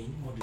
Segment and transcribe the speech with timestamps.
[0.00, 0.40] Kayaknya mau di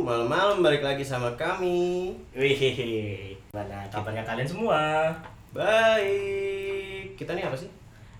[0.00, 2.16] malam-malam balik lagi sama kami.
[2.32, 5.12] Wih, mana kabarnya kalian semua?
[5.52, 7.12] Baik.
[7.20, 7.68] Kita nih apa sih?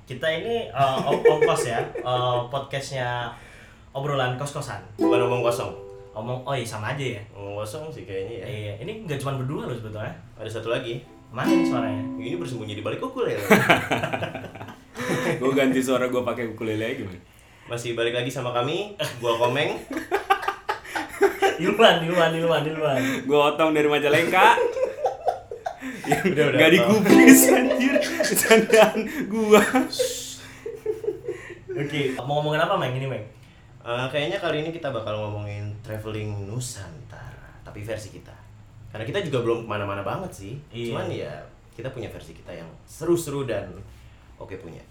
[0.04, 3.32] Kita ini uh, om- ongkos ya, uh, podcastnya
[3.96, 4.84] obrolan kos-kosan.
[5.00, 5.85] Bukan omong kosong.
[6.16, 7.22] Omong, oh iya sama aja ya.
[7.36, 8.44] Omong kosong sih kayaknya ya.
[8.48, 10.16] Iya, ini nggak cuma berdua loh sebetulnya.
[10.40, 11.04] Ada satu lagi.
[11.28, 12.00] Mana nih suaranya?
[12.16, 13.36] Ini bersembunyi di balik ukulele.
[15.44, 17.20] gue ganti suara gue pakai ukulele lagi man
[17.68, 18.96] Masih balik lagi sama kami.
[19.20, 19.76] Gua Komeng.
[21.60, 23.00] Ilman, Ilman, Ilman, Ilman.
[23.24, 24.52] gue otong dari Majalengka
[26.10, 27.96] yang Udah, udah, gak digubris anjir
[28.36, 29.64] candaan gua
[31.76, 32.92] Oke, mau ngomongin apa, Meng?
[32.96, 33.24] Ini, Meng?
[33.86, 38.34] Eh, kayaknya kali ini kita bakal ngomongin traveling Nusantara, tapi versi kita.
[38.90, 40.52] Karena kita juga belum ke mana-mana banget sih.
[40.74, 40.90] Iya.
[40.90, 41.30] Cuman ya
[41.70, 43.70] kita punya versi kita yang seru-seru dan
[44.36, 44.82] oke punya.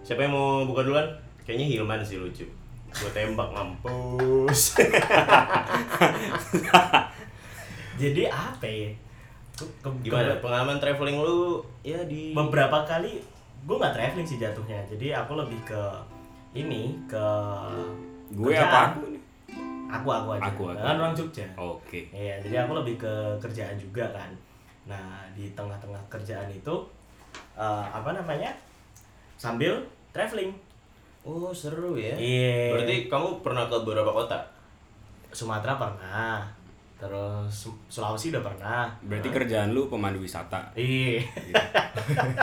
[0.00, 1.04] Siapa yang mau buka duluan?
[1.44, 2.48] Kayaknya Hilman sih lucu.
[2.90, 4.80] Gue tembak mampus.
[8.00, 8.88] Jadi apa ya?
[9.52, 13.20] Ke- Gimana pengalaman traveling lu ya di beberapa kali
[13.60, 15.76] gue nggak traveling sih jatuhnya jadi aku lebih ke
[16.52, 17.26] ini ke
[18.28, 18.66] gue kerjaan.
[18.66, 19.22] apa aku nih
[19.88, 20.78] aku aku aja Aku, aku.
[20.78, 24.30] kan orang Jogja oke Iya, jadi aku lebih ke kerjaan juga kan.
[24.82, 26.74] Nah, di tengah-tengah kerjaan itu
[27.54, 28.50] eh, apa namanya?
[29.36, 29.78] Sambil
[30.10, 30.50] traveling.
[31.20, 32.14] Oh, seru ya.
[32.14, 32.72] Iya.
[32.72, 34.38] Berarti kamu pernah ke beberapa kota?
[35.28, 36.42] Sumatera pernah.
[36.96, 38.84] Terus Su- Sulawesi udah pernah.
[39.00, 41.22] berarti kerjaan lu pemandu wisata Iya.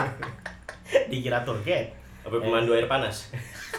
[1.10, 1.92] Dikira tour guide.
[2.22, 3.28] Apa pemandu air panas?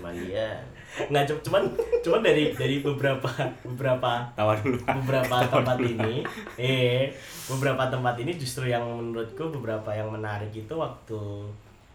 [0.00, 0.60] Mandian.
[1.06, 1.62] Nggak cu- cuman
[2.02, 3.30] cuman dari dari beberapa
[3.62, 4.80] beberapa tawar dulu.
[4.82, 6.26] beberapa tempat ini
[6.56, 7.12] eh
[7.46, 11.46] beberapa tempat ini justru yang menurutku beberapa yang menarik itu waktu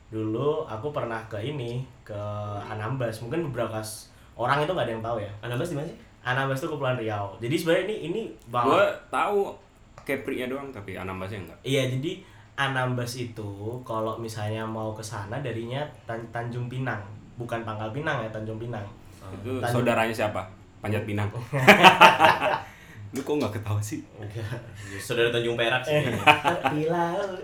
[0.07, 2.15] dulu aku pernah ke ini ke
[2.63, 3.19] Anambas.
[3.19, 3.81] Mungkin beberapa
[4.37, 5.31] orang itu nggak ada yang tahu ya.
[5.41, 5.97] Anambas di mana sih?
[6.25, 7.35] Anambas itu Kepulauan Riau.
[7.37, 9.53] Jadi sebenarnya ini ini gue banget tahu
[10.05, 12.21] Kepri-nya doang tapi Anambasnya enggak iya jadi
[12.55, 13.49] Anambas itu
[13.81, 17.01] kalau misalnya mau ke sana darinya Tan- Tanjung Pinang
[17.35, 18.85] bukan Pangkal Pinang ya Tanjung Pinang
[19.31, 20.41] itu Tanjung- saudaranya siapa
[20.79, 21.29] Panjat Pinang
[23.15, 24.03] lu kok nggak ketawa sih.
[24.99, 26.03] Saudara Tanjung Perak sih.
[26.85, 27.39] laut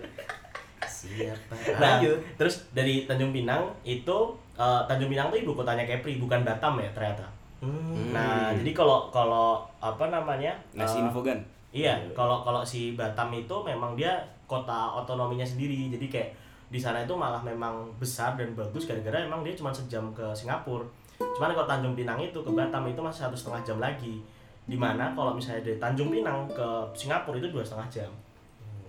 [0.84, 1.54] Siapa?
[1.80, 2.20] Nah, Lanjut.
[2.36, 4.18] terus dari Tanjung Pinang itu
[4.54, 7.24] eh, Tanjung Pinang tuh ibu kotanya Kepri, bukan Batam ya ternyata.
[7.64, 8.12] Hmm.
[8.12, 10.52] Nah, jadi kalau kalau apa namanya?
[10.76, 11.40] nasi eh, info kan
[11.72, 14.12] Iya, kalau kalau si Batam itu memang dia
[14.44, 15.88] kota otonominya sendiri.
[15.88, 16.30] Jadi kayak
[16.72, 20.88] di sana itu malah memang besar dan bagus gara-gara emang dia cuma sejam ke Singapura.
[21.20, 24.24] Cuman kalau Tanjung Pinang itu ke Batam itu masih satu setengah jam lagi.
[24.64, 28.12] Di mana kalau misalnya dari Tanjung Pinang ke Singapura itu dua setengah jam.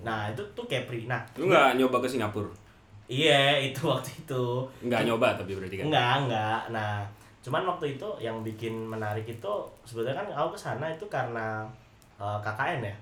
[0.01, 1.05] Nah itu tuh Kepri.
[1.05, 2.49] Nah lu nggak nyoba ke Singapura
[3.11, 4.45] iya itu waktu itu.
[4.81, 6.61] nggak nyoba tapi berarti kan Enggak, enggak.
[6.71, 7.03] Nah,
[7.43, 11.67] cuman waktu itu yang bikin menarik itu sebetulnya kan aku ke sana itu karena
[12.17, 12.95] eh, KKN ya.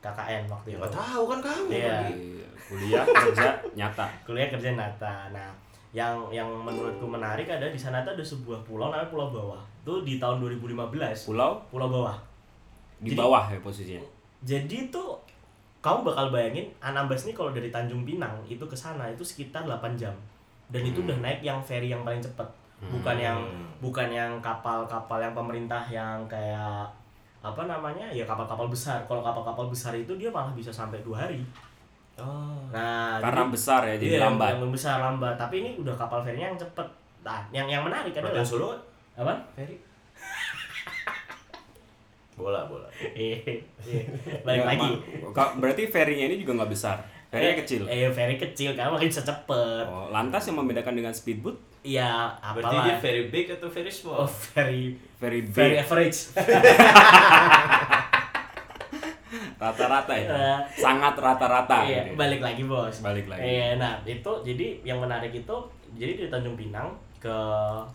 [0.00, 0.80] KKN waktu Ya itu.
[0.80, 1.68] nggak tahu kan kamu.
[1.68, 1.98] Iya.
[2.08, 5.30] Iya, kuliah kerja nyata Kuliah kerja nyata.
[5.30, 5.50] Nah,
[5.90, 9.62] yang yang menurutku menarik ada di sana tuh ada sebuah pulau namanya Pulau Bawah.
[9.80, 11.24] Itu di tahun 2015.
[11.24, 12.16] pulau Pulau Bawah.
[12.96, 14.00] di Jadi- bawah ya posisinya
[14.40, 15.02] Jadi itu
[15.78, 19.94] kamu bakal bayangin Anambas nih kalau dari Tanjung Pinang itu ke sana itu sekitar 8
[19.94, 20.12] jam.
[20.66, 21.06] Dan itu Hmm.
[21.06, 22.48] udah naik yang ferry yang paling cepet.
[22.82, 23.38] Bukan yang
[23.78, 26.84] bukan yang kapal-kapal yang pemerintah yang kayak
[27.40, 31.38] apa namanya ya kapal-kapal besar kalau kapal-kapal besar itu dia malah bisa sampai dua hari
[32.16, 32.56] Oh.
[32.68, 34.54] nah karena jadi- besar ya jadi iya, lambat.
[34.54, 35.34] yang besar lambat.
[35.34, 36.86] Tapi ini udah kapal ferinya yang cepet.
[37.20, 38.72] Nah yang yang menarik adalah Makan Solo?
[39.14, 39.32] Apa?
[39.52, 39.76] Ferry.
[42.36, 42.84] Bola, bola.
[42.92, 44.02] eh eh,
[44.42, 44.88] balik Ya, lagi.
[44.92, 46.96] ma- ka- berarti ferry-nya ini juga nggak besar.
[47.26, 47.82] Ferry Eh, kecil.
[47.86, 51.56] eh ferry kecil karena makin bisa cepet oh, lantas yang membedakan dengan speedboat?
[51.80, 54.20] Iya Berarti dia very big atau very small?
[54.20, 55.80] oh very very very big.
[55.80, 56.28] average
[59.56, 64.32] rata-rata ya Eh, sangat rata-rata iya, gitu balik lagi bos balik lagi Iya, nah itu
[64.44, 65.56] jadi yang menarik itu
[65.96, 67.36] jadi dari Tanjung Pinang ke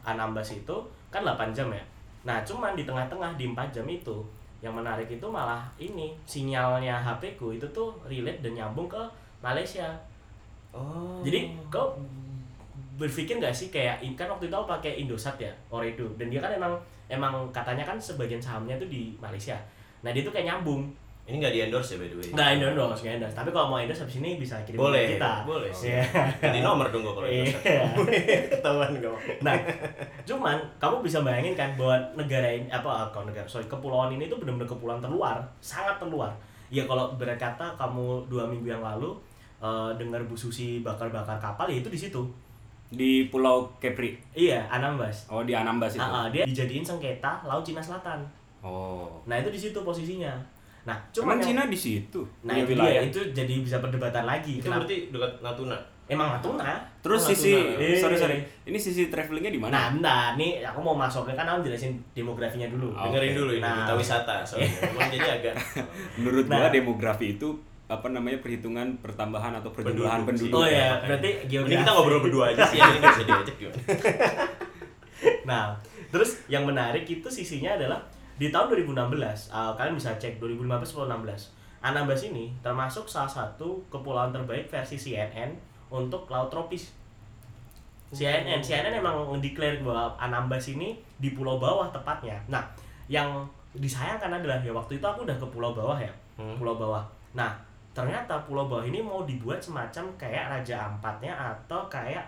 [0.02, 0.76] Anambas itu
[1.14, 1.84] kan 8 jam ya.
[2.26, 4.18] Nah, cuman di tengah-tengah di 4 jam itu
[4.62, 9.02] yang menarik itu malah ini sinyalnya HP ku itu tuh relate dan nyambung ke
[9.42, 9.90] Malaysia.
[10.70, 11.20] Oh.
[11.26, 11.98] Jadi kau
[13.02, 16.54] berpikir nggak sih kayak kan waktu itu aku pakai Indosat ya, Oredo dan dia kan
[16.54, 16.78] emang
[17.10, 19.58] emang katanya kan sebagian sahamnya tuh di Malaysia.
[20.06, 20.86] Nah, dia tuh kayak nyambung.
[21.24, 22.28] Ini nggak di endorse ya by the way?
[22.30, 23.36] Nggak endorse, nggak endorse.
[23.36, 25.34] Tapi kalau mau endorse habis ini bisa kirim Boleh, ke kita.
[25.44, 25.72] boleh.
[25.72, 26.02] Iya.
[26.38, 27.64] Ganti nomor dong gua kalau endorse.
[27.64, 27.84] Iya.
[28.52, 29.14] Ketahuan gak?
[29.40, 29.56] Nah,
[30.24, 34.38] cuman kamu bisa bayangin kan bahwa negara ini apa kalau negara sorry kepulauan ini tuh
[34.38, 36.32] benar-benar kepulauan terluar, sangat terluar.
[36.72, 39.12] ya kalau berkata kamu dua minggu yang lalu
[39.60, 42.24] eh, dengar Bu Susi bakar-bakar kapal ya itu di situ
[42.88, 44.16] Di Pulau Kepri.
[44.32, 46.00] iya Anambas Oh, di Anambas itu.
[46.00, 48.24] Ah, ah, dia dijadiin sengketa laut Cina Selatan
[48.64, 49.20] Oh.
[49.26, 50.32] nah itu di situ posisinya
[50.82, 52.22] nah Cuman yang- Cina di situ.
[52.42, 53.00] nah itu wilayah.
[53.00, 54.82] dia itu jadi bisa perdebatan lagi Itu Kenapa?
[54.82, 55.78] berarti dekat Natuna.
[56.08, 57.82] emang Natuna Terus Oh, sisi Natuna.
[57.84, 57.96] Eh.
[57.96, 58.38] sorry sorry.
[58.64, 59.72] Ini sisi travelingnya di mana?
[59.72, 62.90] Nah, bentar, nih aku mau masuknya kan aku jelasin demografinya dulu.
[62.92, 63.84] Oh, Dengerin dulu ini Nah.
[63.84, 64.70] kita wisata soalnya.
[65.12, 65.54] Jadi agak
[66.16, 66.58] Menurut Nah.
[66.58, 67.50] gua demografi itu
[67.88, 70.56] apa namanya perhitungan pertambahan atau perjumlahan Penduduk.
[70.56, 70.96] Oh ya.
[70.96, 71.78] ya, berarti Ini geografi.
[71.78, 73.80] kita ngobrol berdua aja sih, ini nggak bisa diajak gimana?
[75.44, 75.78] Nah,
[76.10, 78.00] terus yang menarik itu sisinya adalah
[78.42, 81.54] di tahun 2016, uh, kalian bisa cek 2015 atau 2016.
[81.86, 85.54] Anambas ini termasuk salah satu kepulauan terbaik versi CNN
[85.94, 86.90] untuk laut tropis.
[88.10, 92.36] CNN, CNN emang mendeklar bahwa Anambas ini di pulau bawah tepatnya.
[92.50, 92.66] Nah,
[93.06, 96.58] yang disayangkan adalah ya waktu itu aku udah ke pulau bawah ya, Hmm.
[96.58, 97.06] pulau bawah.
[97.38, 97.54] Nah,
[97.94, 102.26] ternyata pulau bawah ini mau dibuat semacam kayak Raja Ampatnya atau kayak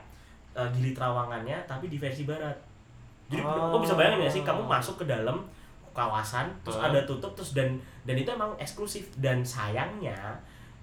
[0.54, 2.56] uh, Gili Trawangannya tapi di versi barat.
[3.28, 3.74] Jadi Oh.
[3.74, 5.42] kok bisa bayangin gak sih kamu masuk ke dalam
[5.94, 10.18] kawasan terus ada tutup terus dan dan itu emang eksklusif dan sayangnya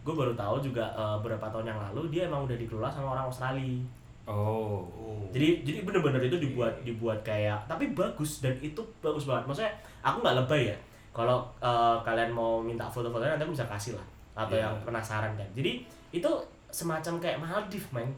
[0.01, 3.29] gue baru tahu juga uh, beberapa tahun yang lalu dia emang udah dikelola sama orang
[3.29, 3.85] Australia.
[4.25, 4.87] Oh.
[5.35, 9.45] Jadi jadi bener-bener itu dibuat dibuat kayak tapi bagus dan itu bagus banget.
[9.45, 10.77] Maksudnya aku nggak lebay ya.
[11.13, 14.07] Kalau uh, kalian mau minta foto-fotonya nanti aku bisa kasih lah
[14.47, 14.71] atau Iya.
[14.71, 15.49] yang penasaran kan.
[15.53, 15.85] Jadi
[16.15, 16.31] itu
[16.71, 18.09] semacam kayak Maldives, man.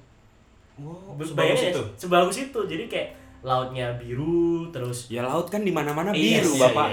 [0.79, 1.83] Wow, sebagus ya, itu.
[1.97, 2.61] Sebagus itu.
[2.69, 3.09] Jadi kayak
[3.43, 6.61] lautnya biru terus Ya laut kan di mana-mana Iya biru, sih.
[6.63, 6.89] Bapak.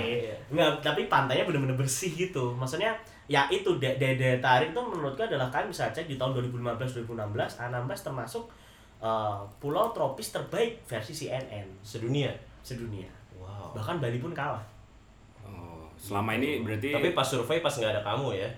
[0.50, 2.58] Nggak, tapi pantainya bener-bener bersih gitu.
[2.58, 2.98] Maksudnya
[3.30, 7.06] ya itu daya, daya, daya tarik tuh menurutku adalah kan bisa cek di tahun 2015
[7.06, 8.50] 2016 Anambas termasuk
[8.98, 12.34] uh, pulau tropis terbaik versi CNN Sedunia.
[12.66, 13.06] sedunia.
[13.38, 13.78] Wow.
[13.78, 14.66] Bahkan Bali pun kalah.
[15.46, 18.50] Oh, selama ini berarti Tapi pas survei pas nggak ada kamu ya.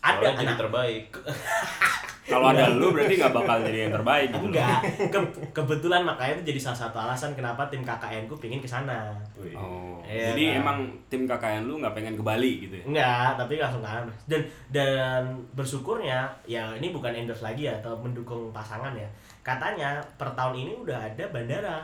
[0.00, 0.56] Ada anak.
[0.56, 1.06] terbaik.
[2.28, 4.46] kalau ada lu berarti nggak bakal jadi yang terbaik gitu.
[4.52, 4.78] Enggak,
[5.08, 9.16] Ke- kebetulan makanya itu jadi salah satu alasan kenapa tim KKN ku pingin ke sana.
[9.56, 9.98] Oh.
[10.04, 10.60] Iya, jadi kan?
[10.62, 10.78] emang
[11.08, 12.84] tim KKN lu nggak pengen ke Bali gitu ya?
[12.84, 14.12] Enggak, tapi langsung ke.
[14.28, 15.22] Dan dan
[15.56, 19.08] bersyukurnya ya ini bukan endorse lagi ya atau mendukung pasangan ya.
[19.40, 21.80] Katanya per tahun ini udah ada bandara.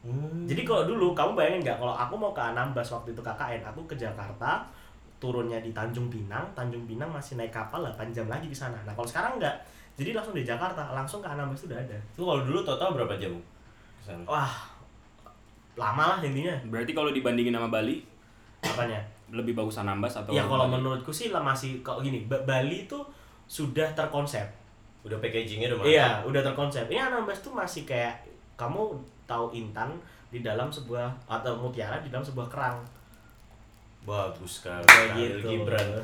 [0.00, 0.48] Hmm.
[0.48, 3.84] Jadi kalau dulu kamu bayangin nggak kalau aku mau ke Anambas waktu itu KKN, aku
[3.84, 4.64] ke Jakarta,
[5.20, 8.80] turunnya di Tanjung Pinang, Tanjung Pinang masih naik kapal 8 jam lagi ke sana.
[8.82, 9.52] Nah, kalau sekarang enggak.
[9.94, 11.92] Jadi langsung di Jakarta, langsung ke Anambas itu udah ada.
[12.10, 13.36] Itu kalau dulu total berapa jam?
[14.00, 14.24] Ke sana?
[14.24, 14.48] Wah.
[15.76, 16.56] Lama lah intinya.
[16.66, 18.00] Berarti kalau dibandingin sama Bali
[18.60, 19.00] Apanya?
[19.30, 20.80] lebih bagus Anambas atau ya kalau Bali?
[20.80, 22.98] menurutku sih lah masih kok gini, Ba- Bali itu
[23.44, 24.42] sudah terkonsep.
[25.00, 25.92] Udah packagingnya udah mantap.
[25.92, 26.84] Iya, udah terkonsep.
[26.88, 28.24] Ini Anambas tuh masih kayak
[28.56, 28.92] kamu
[29.24, 29.88] tahu intan
[30.28, 32.76] di dalam sebuah atau mutiara di dalam sebuah kerang.
[34.04, 34.84] Bagus sekali.
[34.86, 35.48] Kayak gitu.
[35.60, 35.86] Gibran.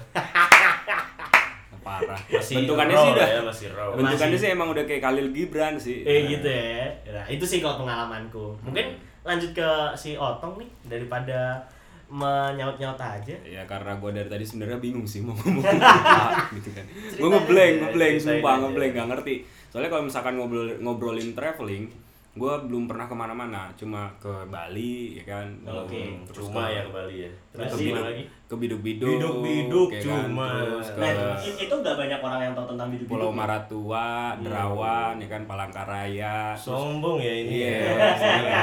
[1.87, 2.19] parah.
[2.27, 3.89] Masih bentukannya raw sih udah ya, masih raw.
[3.95, 4.51] Ben- bentukannya Masih.
[4.51, 6.03] sih emang udah kayak Khalil Gibran sih.
[6.03, 6.91] Eh gitu ya.
[7.15, 8.59] Nah, itu sih kalau pengalamanku.
[8.67, 11.63] Mungkin lanjut ke si Otong nih daripada
[12.07, 13.35] menyaut-nyaut aja.
[13.43, 16.87] Ya karena gue dari tadi sebenarnya bingung sih mau ngomong apa gitu kan.
[17.19, 19.35] Gue ngeblank, ngeblank, sumpah ngeblank, gak ngerti.
[19.71, 21.91] Soalnya kalau misalkan ngobrol ngobrolin traveling,
[22.37, 25.49] gue belum pernah ke mana-mana, cuma ke Bali, ya kan.
[25.65, 26.21] Oke.
[26.27, 27.31] Terus Cuma ke- ya ke Bali ya.
[27.49, 28.23] Terus Berarti- gimana lagi?
[28.47, 30.05] ke biduk-biduk, Biduk-biduk ya kan?
[30.23, 30.49] cuma.
[30.61, 35.27] Terus ke Nah, itu nggak banyak orang yang tahu tentang hidup Pulau Maratua, Derawan, ya
[35.27, 36.37] kan, Palangkaraya.
[36.55, 37.51] Sombong ya ini.
[37.59, 37.73] Iya.
[38.45, 38.63] ya.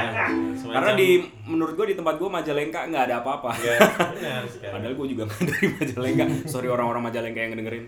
[0.54, 1.08] Semacam- Karena di
[1.44, 3.50] menurut gue di tempat gue Majalengka nggak ada apa-apa.
[3.58, 3.74] Ya.
[4.72, 6.24] Padahal gue juga nggak dari Majalengka.
[6.46, 7.84] Sorry orang-orang Majalengka yang ngedengerin.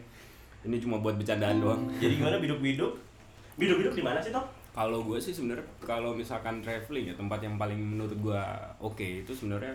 [0.62, 1.86] Ini cuma buat bercandaan doang.
[1.96, 2.90] Jadi gimana biduk-biduk?
[3.54, 4.42] Biduk-biduk di mana sih, Tom?
[4.76, 8.42] Kalau gue sih sebenarnya kalau misalkan traveling ya tempat yang paling menurut gue
[8.76, 9.72] oke itu sebenarnya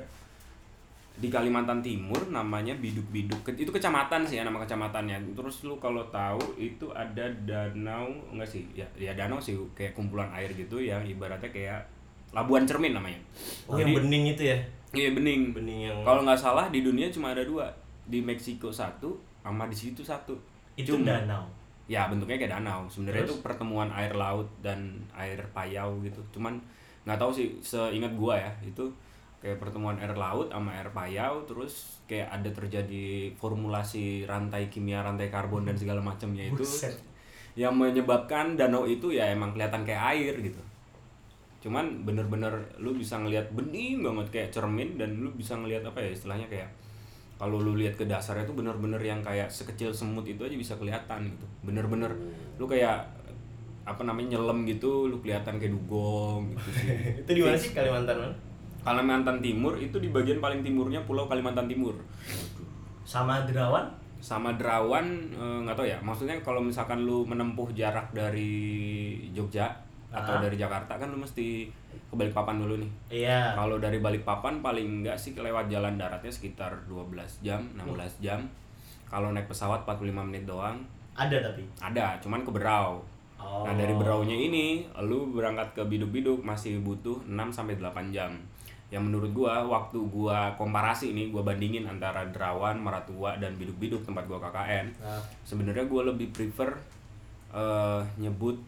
[1.17, 3.43] di Kalimantan Timur namanya Biduk-Biduk.
[3.57, 5.35] Itu kecamatan sih ya nama kecamatannya.
[5.35, 8.63] Terus lu kalau tahu itu ada danau enggak sih?
[8.77, 11.81] Ya ya danau sih kayak kumpulan air gitu yang ibaratnya kayak
[12.31, 13.19] Labuan Cermin namanya.
[13.67, 14.57] Oh, yang bening itu ya?
[14.95, 15.51] Iya bening.
[15.51, 17.67] Bening yang Kalau nggak salah di dunia cuma ada dua.
[18.07, 20.37] Di Meksiko satu sama di situ satu.
[20.79, 21.43] Itu Cuma- danau.
[21.89, 22.85] Ya bentuknya kayak danau.
[22.89, 26.21] Sebenarnya itu pertemuan air laut dan air payau gitu.
[26.35, 26.61] Cuman
[27.05, 28.85] nggak tahu sih seingat gua ya itu
[29.41, 35.33] kayak pertemuan air laut sama air payau terus kayak ada terjadi formulasi rantai kimia rantai
[35.33, 36.93] karbon dan segala macamnya itu Buset.
[37.57, 40.61] yang menyebabkan danau itu ya emang kelihatan kayak air gitu
[41.61, 46.09] cuman bener-bener lu bisa ngelihat bening banget kayak cermin dan lu bisa ngelihat apa ya
[46.13, 46.69] istilahnya kayak
[47.41, 51.25] kalau lu lihat ke dasarnya itu bener-bener yang kayak sekecil semut itu aja bisa kelihatan
[51.25, 51.45] gitu.
[51.65, 52.13] Bener-bener.
[52.61, 53.01] Lu kayak
[53.81, 56.87] apa namanya nyelam gitu lu kelihatan kayak dugong gitu sih.
[57.25, 57.73] Itu di mana sih?
[57.73, 58.35] Kalimantan mana?
[58.81, 61.97] Kalimantan Timur itu di bagian paling timurnya Pulau Kalimantan Timur.
[63.03, 63.89] Sama Derawan?
[64.21, 65.97] sama Derawan eh, nggak tahu ya.
[65.97, 69.65] Maksudnya kalau misalkan lu menempuh jarak dari Jogja
[70.13, 70.41] atau Ah.
[70.45, 72.91] dari Jakarta kan lu mesti ke Balikpapan dulu nih
[73.23, 73.53] Iya.
[73.53, 77.87] kalau dari Balikpapan paling enggak sih lewat jalan daratnya sekitar 12 jam 16
[78.19, 78.39] jam
[79.05, 80.79] kalau naik pesawat 45 menit doang
[81.11, 81.63] Ada tapi.
[81.79, 83.03] ada cuman ke Berau
[83.41, 83.65] Oh.
[83.65, 88.29] Nah dari Beraunya ini, lu berangkat ke Biduk-Biduk masih butuh 6 sampai 8 jam.
[88.87, 94.29] Yang menurut gua waktu gua komparasi nih, gua bandingin antara Derawan, Maratua dan Biduk-Biduk tempat
[94.29, 94.93] gua KKN.
[94.93, 96.69] Nah, Sebenarnya gua lebih prefer
[97.49, 98.61] eh, nyebut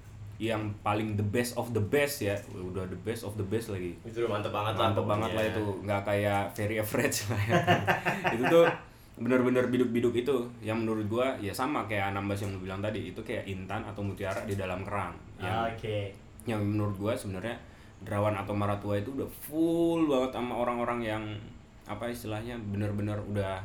[0.51, 2.35] yang paling the best of the best ya.
[2.51, 3.95] Udah the best of the best lagi.
[4.03, 4.91] Itu udah mantep banget lah.
[4.91, 5.55] Mantep banget lah pokoknya.
[5.55, 7.55] itu, nggak kayak very average lah ya.
[8.35, 8.65] itu tuh
[9.13, 10.35] bener-bener biduk-biduk itu
[10.65, 14.01] yang menurut gua ya sama kayak Anambas yang lu bilang tadi itu kayak intan atau
[14.01, 16.09] mutiara di dalam kerang yang Oke.
[16.49, 17.53] yang menurut gua sebenarnya
[18.03, 21.23] Derawan atau Maratua itu udah full banget sama orang-orang yang
[21.87, 23.61] apa istilahnya bener-bener udah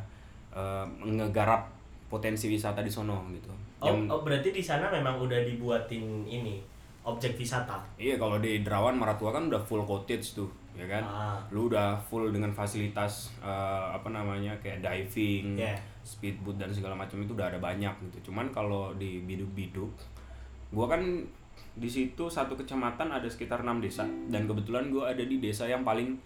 [0.52, 1.77] eh, ngegarap
[2.08, 3.52] potensi wisata di sono gitu.
[3.78, 6.58] Oh, Yang- oh, berarti di sana memang udah dibuatin ini
[7.04, 7.78] objek wisata.
[7.96, 11.00] Iya kalau di Derawan Maratua kan udah full cottage tuh, ya kan?
[11.04, 11.38] Ah.
[11.48, 15.76] Lu udah full dengan fasilitas eh, apa namanya kayak diving, Yeah.
[16.04, 18.32] speedboat dan segala macam itu udah ada banyak gitu.
[18.32, 19.88] Cuman kalau di biduk-biduk,
[20.72, 21.00] gua kan
[21.78, 25.86] di situ satu kecamatan ada sekitar enam desa dan kebetulan gua ada di desa yang
[25.86, 26.16] paling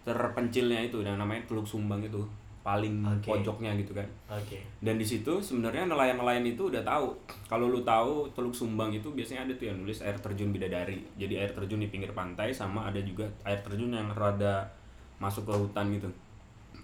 [0.00, 2.20] terpencilnya itu yang namanya Teluk Sumbang itu
[2.60, 3.32] paling Oke.
[3.32, 4.04] pojoknya gitu kan.
[4.28, 4.60] Oke.
[4.84, 7.16] Dan di situ sebenarnya nelayan-nelayan itu udah tahu.
[7.48, 11.00] Kalau lu tahu Teluk Sumbang itu biasanya ada tuh yang nulis air terjun bidadari.
[11.16, 14.68] Jadi air terjun di pinggir pantai sama ada juga air terjun yang rada
[15.16, 16.08] masuk ke hutan gitu.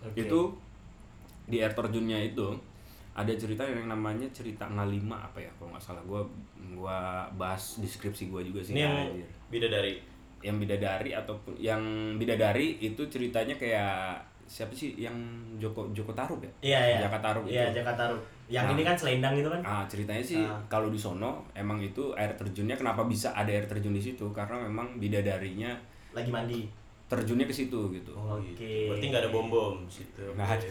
[0.00, 0.24] Oke.
[0.24, 0.40] Itu
[1.46, 2.56] di air terjunnya itu
[3.16, 6.20] ada cerita yang namanya cerita ngalima apa ya kalau nggak salah gua
[6.76, 8.96] gua bahas deskripsi gua juga sih Ini yang
[9.48, 9.94] bidadari.
[10.44, 11.80] yang bidadari ataupun yang
[12.20, 15.12] bidadari itu ceritanya kayak siapa sih yang
[15.56, 16.50] Joko Joko Tarub ya?
[16.62, 16.98] Iya, iya.
[17.02, 17.66] Jaka Tarub Iya.
[17.70, 18.20] Jaka Tarub.
[18.46, 18.72] Yang Nah.
[18.72, 19.60] ini kan selendang itu kan?
[19.60, 20.54] Ah, ceritanya sih Ah.
[20.66, 24.54] kalau di sono emang itu air terjunnya kenapa bisa ada air terjun di situ karena
[24.60, 25.74] memang bidadarinya
[26.12, 26.62] Lagi mandi.
[27.06, 28.10] Terjunnya ke situ gitu.
[28.18, 28.58] Oh, Oke.
[28.58, 28.90] gitu.
[28.90, 30.26] Berarti nggak ada bom bom situ.
[30.34, 30.68] Nggak ada.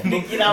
[0.06, 0.48] Dikira.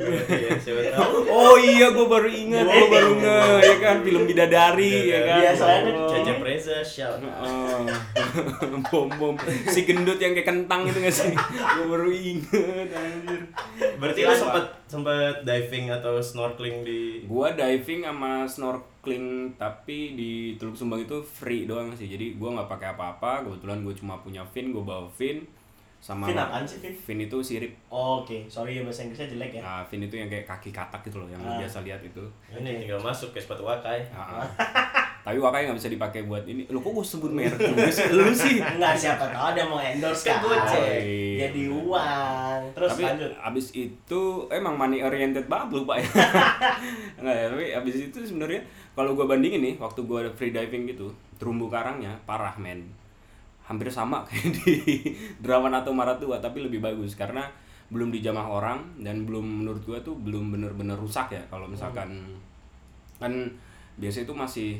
[0.00, 1.30] Iya, siapa tahu.
[1.30, 5.38] Oh iya, gue baru ingat, gue baru nge, ya kan film bidadari, ya kan.
[5.38, 6.08] Iya, soalnya Oh.
[6.10, 7.22] Cecep Reza, shout.
[7.22, 7.86] Oh,
[8.90, 9.34] bom bom
[9.70, 11.30] si gendut yang kayak kentang itu gak sih?
[11.36, 13.40] Gue baru inget anjir.
[14.00, 18.89] Berarti lu sempet sempet diving atau snorkeling di Gua diving sama snorkeling
[19.56, 22.06] tapi di Teluk Sumbang itu free doang sih.
[22.06, 23.44] Jadi gua nggak pakai apa-apa.
[23.44, 25.40] Kebetulan gue cuma punya fin, gue bawa fin
[26.00, 26.96] sama Fin apaan sih, Fin?
[26.96, 27.72] Fin itu sirip.
[27.92, 29.60] Oke, sorry ya bahasa Inggrisnya jelek ya.
[29.60, 31.60] Nah, fin itu yang kayak kaki katak gitu loh, yang Ah.
[31.60, 32.24] biasa lihat itu.
[32.50, 34.00] ini tinggal masuk ke sepatu wakai.
[34.08, 34.46] Ah, ah.
[35.20, 36.64] Tapi wakai nggak bisa dipakai buat ini.
[36.72, 38.08] Lo kok gue sebut merek juga sih?
[38.08, 38.56] Lu sih.
[38.56, 40.64] Enggak siapa tahu ada mau endorse Kan kan.
[40.80, 41.48] Iya.
[41.48, 42.60] Jadi uang.
[42.76, 43.30] Terus tapi lanjut.
[43.36, 46.08] abis itu emang money oriented banget lu pak ya
[47.22, 48.60] nggak ya tapi abis itu sebenarnya
[48.92, 51.08] kalau gue bandingin nih waktu gue ada free diving gitu
[51.40, 52.84] terumbu karangnya parah men
[53.64, 54.74] hampir sama kayak di
[55.38, 57.46] Derawan atau Maratua tapi lebih bagus karena
[57.90, 62.22] belum dijamah orang dan belum menurut gue tuh belum bener-bener rusak ya kalau misalkan
[63.18, 63.32] kan
[63.98, 64.70] biasa itu masih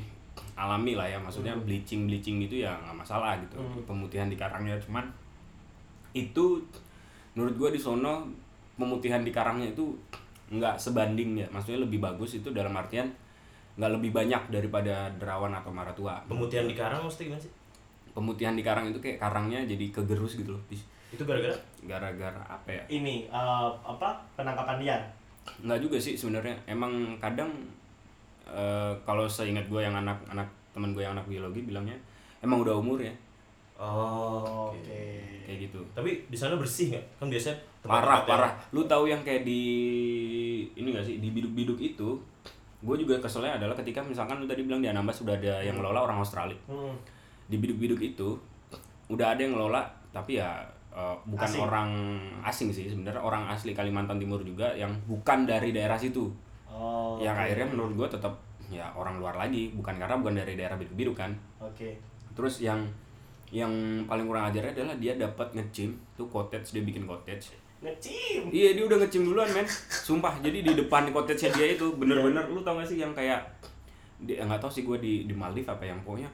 [0.54, 3.82] alami lah ya maksudnya bleaching bleaching gitu ya nggak masalah gitu Hmm.
[3.84, 5.04] pemutihan di karangnya cuman
[6.12, 6.58] itu
[7.32, 8.26] menurut gua di sono
[8.74, 9.94] pemutihan di karangnya itu
[10.50, 13.06] nggak sebanding ya maksudnya lebih bagus itu dalam artian
[13.74, 17.52] nggak lebih banyak daripada derawan atau maratua Pemutihan di karang mesti gimana sih?
[18.10, 20.62] pemutihan di karang itu kayak karangnya jadi kegerus gitu loh.
[21.14, 24.18] Itu gara-gara gara-gara apa ya Ini eh, apa?
[24.34, 25.00] Penangkapan liar.
[25.62, 27.48] nggak juga sih sebenarnya emang kadang
[28.50, 31.94] eh, kalau seingat gue yang anak-anak teman gue yang anak biologi bilangnya
[32.40, 33.14] emang udah umur ya
[33.80, 35.24] Oh, Oke.
[35.42, 37.04] kayak gitu Tapi di sana bersih nggak?
[37.16, 39.62] Kan biasanya tempat-tempat parah yang- parah lu tahu yang kayak di
[40.70, 42.08] ini gak sih di biduk-biduk itu
[42.78, 46.00] gue juga keselnya adalah ketika misalkan lu tadi bilang di Anambas sudah ada yang ngelola
[46.02, 46.92] orang Australia Hmm.
[47.46, 48.36] di biduk-biduk itu
[49.08, 49.80] udah ada yang ngelola
[50.10, 51.62] tapi ya eh, bukan Asing.
[51.62, 51.90] orang
[52.42, 56.28] asing sih sebenarnya orang asli Kalimantan Timur juga yang bukan dari daerah situ
[56.70, 57.18] Oh.
[57.18, 57.42] yang oke.
[57.44, 58.34] akhirnya menurut gue tetap
[58.70, 61.98] ya orang luar lagi bukan karena bukan dari daerah biduk-biduk kan Oke.
[62.32, 62.86] terus yang
[63.50, 63.70] yang
[64.06, 67.50] paling kurang ajarnya adalah dia dapat ngecim tuh cottage dia bikin cottage
[67.80, 68.52] Ngecim.
[68.52, 72.60] Iya dia udah ngecim duluan men Sumpah jadi di depan cottage dia itu bener-bener Lu
[72.60, 73.40] tau gak sih yang kayak
[74.20, 76.28] di, nggak tahu sih gue di di Maldives apa yang pokoknya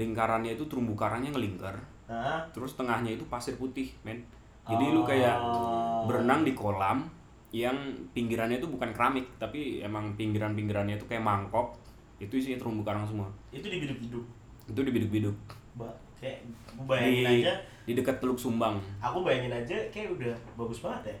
[0.00, 1.76] lingkarannya itu terumbu karangnya ngelingkar
[2.08, 2.40] Hah?
[2.56, 4.24] terus tengahnya itu pasir putih men
[4.64, 6.08] jadi lu kayak Oh.
[6.08, 7.04] berenang di kolam
[7.48, 7.76] yang
[8.12, 11.72] pinggirannya itu bukan keramik tapi emang pinggiran-pinggirannya itu kayak mangkok
[12.18, 14.24] itu isinya terumbu karang semua Itu di biduk-biduk.
[14.68, 15.36] itu di biduk-biduk
[15.74, 16.44] Ba- kayak
[16.84, 17.52] bayangin di aja
[17.88, 21.18] di dekat Teluk Sumbang aku bayangin aja kayak udah bagus banget ya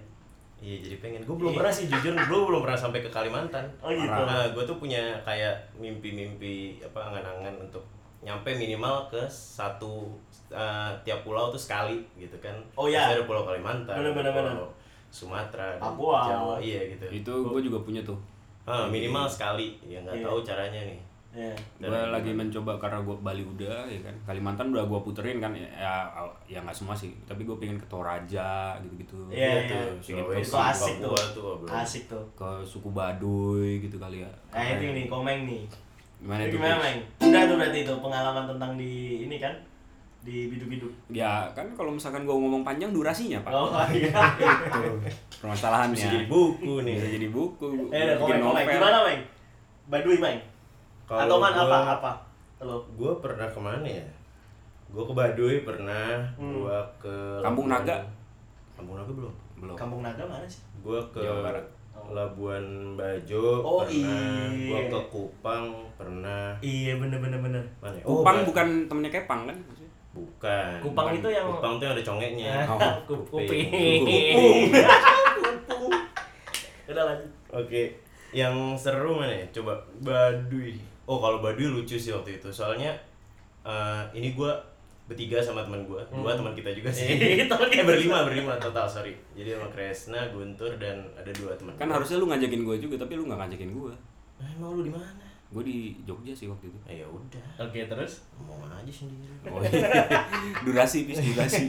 [0.58, 1.22] Iya jadi pengen.
[1.22, 3.62] Gue belum pernah sih jujur, gue belum pernah sampai ke Kalimantan.
[3.78, 4.10] Oh, gitu.
[4.10, 7.86] Nah, gue tuh punya kayak mimpi-mimpi apa angan-angan untuk
[8.26, 10.10] nyampe minimal ke satu
[10.50, 12.58] eh, tiap pulau tuh sekali gitu kan.
[12.74, 13.06] Oh, iya.
[13.06, 14.58] Terus ada pulau Kalimantan, Bener,
[15.08, 16.24] Sumatera, Papua.
[16.24, 17.04] Jawa, iya gitu.
[17.10, 18.18] itu gue juga punya tuh.
[18.62, 20.26] Ah, minimal sekali, ya nggak Iya.
[20.28, 21.00] tahu caranya nih.
[21.78, 24.10] Dan- gue lagi mencoba karena gue Bali udah ya kan.
[24.26, 25.94] Kalimantan udah gue puterin kan ya ya,
[26.44, 27.12] ya nggak semua sih.
[27.24, 29.48] Tapi gue pengen ke Toraja gitu gitu Iya, iya.
[29.62, 31.14] pengen ke, Sulawesi, itu asik tuh.
[31.30, 32.24] tuh, asik tuh.
[32.34, 34.30] Ke suku Baduy gitu kali ya.
[34.50, 35.62] Nah itu nih komeng nih.
[36.18, 39.54] Gimana Itu gimana meng udah tuh berarti itu pengalaman tentang di ini kan
[40.18, 44.10] di biduk-biduk ya kan kalau misalkan gue ngomong panjang durasinya pak oh iya
[44.66, 44.82] itu
[45.38, 46.94] permasalahannya Bisa jadi buku nih.
[46.94, 48.66] bisa jadi buku eh komeng novel.
[48.66, 49.20] gimana meng
[49.88, 50.18] Baduy
[51.06, 52.12] Kalau atau man gua- apa apa
[52.60, 54.02] lo Gue pernah ke mana ya?
[54.88, 56.58] Gue ke Baduy pernah, Hmm.
[56.58, 57.96] gue ke Kampung Naga.
[58.74, 59.34] Kampung Naga belum?
[59.56, 61.64] belum Kampung Naga mana sih Gue ke Jawa Barat.
[62.08, 64.66] Labuan Bajo Oh, pernah, iya.
[64.66, 66.54] gue ke Kupang pernah.
[66.58, 67.94] iya bener bener bener Mana?
[67.94, 68.02] ya?
[68.02, 69.56] Kupang Ba- bukan temennya Kepang kan
[70.18, 70.70] Bukan.
[70.80, 72.54] Kupang itu yang- Kupang tuh yang ada congeknya.
[72.68, 73.70] Oh, Kup- kuping.
[73.70, 74.70] kuping
[76.88, 77.82] udah lanjut Oke,
[78.30, 79.46] yang seru mana ya?
[79.50, 80.76] Coba Baduy.
[81.04, 82.48] Oh kalau Baduy lucu sih waktu itu.
[82.48, 82.92] Soalnya
[83.62, 84.52] eh, ini gue
[85.04, 87.08] bertiga sama teman gue, dua teman kita juga sih.
[87.10, 87.80] Eh, teman kita.
[87.82, 89.16] berlima berlima total sorry.
[89.32, 91.72] Jadi sama Kresna, Guntur dan ada dua teman.
[91.74, 91.96] kan gua.
[91.96, 93.92] harusnya lu ngajakin gue juga tapi lu nggak ngajakin gue
[94.38, 95.08] Eh, Emang lu di mana?
[95.48, 96.78] Gue di Jogja sih waktu itu.
[96.84, 98.20] Eh, ya udah, oke terus?
[98.36, 99.32] Ngomong aja sendiri.
[99.48, 100.20] oh, iya.
[100.68, 101.64] durasi bis durasi.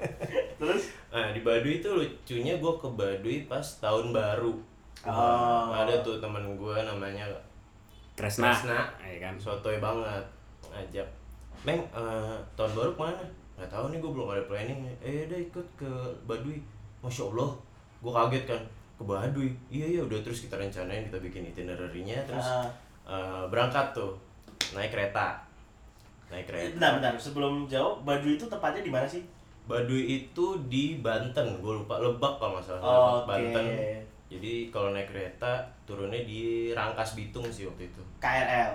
[0.56, 0.88] Terus?
[1.12, 4.56] Nah, di Baduy itu lucunya gue ke Baduy pas tahun baru.
[5.04, 5.68] Oh.
[5.74, 7.28] Ada tuh teman gue namanya
[8.16, 8.88] Kresna, Kresna.
[9.04, 9.34] ya kan?
[9.36, 10.24] Sotoy banget.
[10.72, 11.04] Ngajak
[11.68, 13.24] Meng eh, tahun baru ke mana?
[13.60, 14.80] Nggak tahu nih gue belum ada planning.
[15.04, 15.90] Eh udah ikut ke
[16.24, 16.56] Baduy.
[17.04, 17.50] Masya Allah.
[18.00, 18.62] Gue kaget kan
[18.96, 19.50] ke Baduy?
[19.68, 20.18] Iya iya udah.
[20.24, 22.64] Terus kita rencanain kita bikin itinerary-nya terus Ah.
[23.06, 24.12] Eh, berangkat tuh
[24.72, 25.38] naik kereta.
[26.26, 26.74] Naik kereta.
[26.74, 27.12] Bentar bentar.
[27.16, 29.22] Sebelum jauh Baduy itu tepatnya di mana sih?
[29.64, 31.58] Baduy itu di Banten.
[31.58, 32.80] Gue lupa Lebak kalau nggak salah.
[32.80, 32.90] Oh,
[33.20, 33.30] Lebak oke.
[33.52, 33.66] Banten.
[34.26, 35.52] Jadi kalau naik kereta
[35.84, 38.02] turunnya di Rangkas Bitung sih waktu itu.
[38.18, 38.74] KRL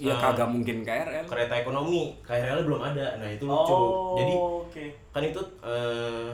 [0.00, 0.32] ya Ah.
[0.32, 2.16] kagak mungkin KRL kereta ekonomi.
[2.20, 3.14] KRL belum ada.
[3.16, 3.70] Nah itu lucu.
[3.70, 4.84] Oh jadi oke.
[5.10, 6.30] kan itu eh,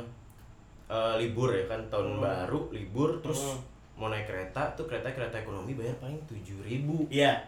[0.87, 2.23] eh, libur ya kan tahun Hmm.
[2.23, 3.61] baru libur terus Hmm.
[3.97, 7.41] Mau naik kereta tuh kereta kereta ekonomi bayar paling tujuh ribu iya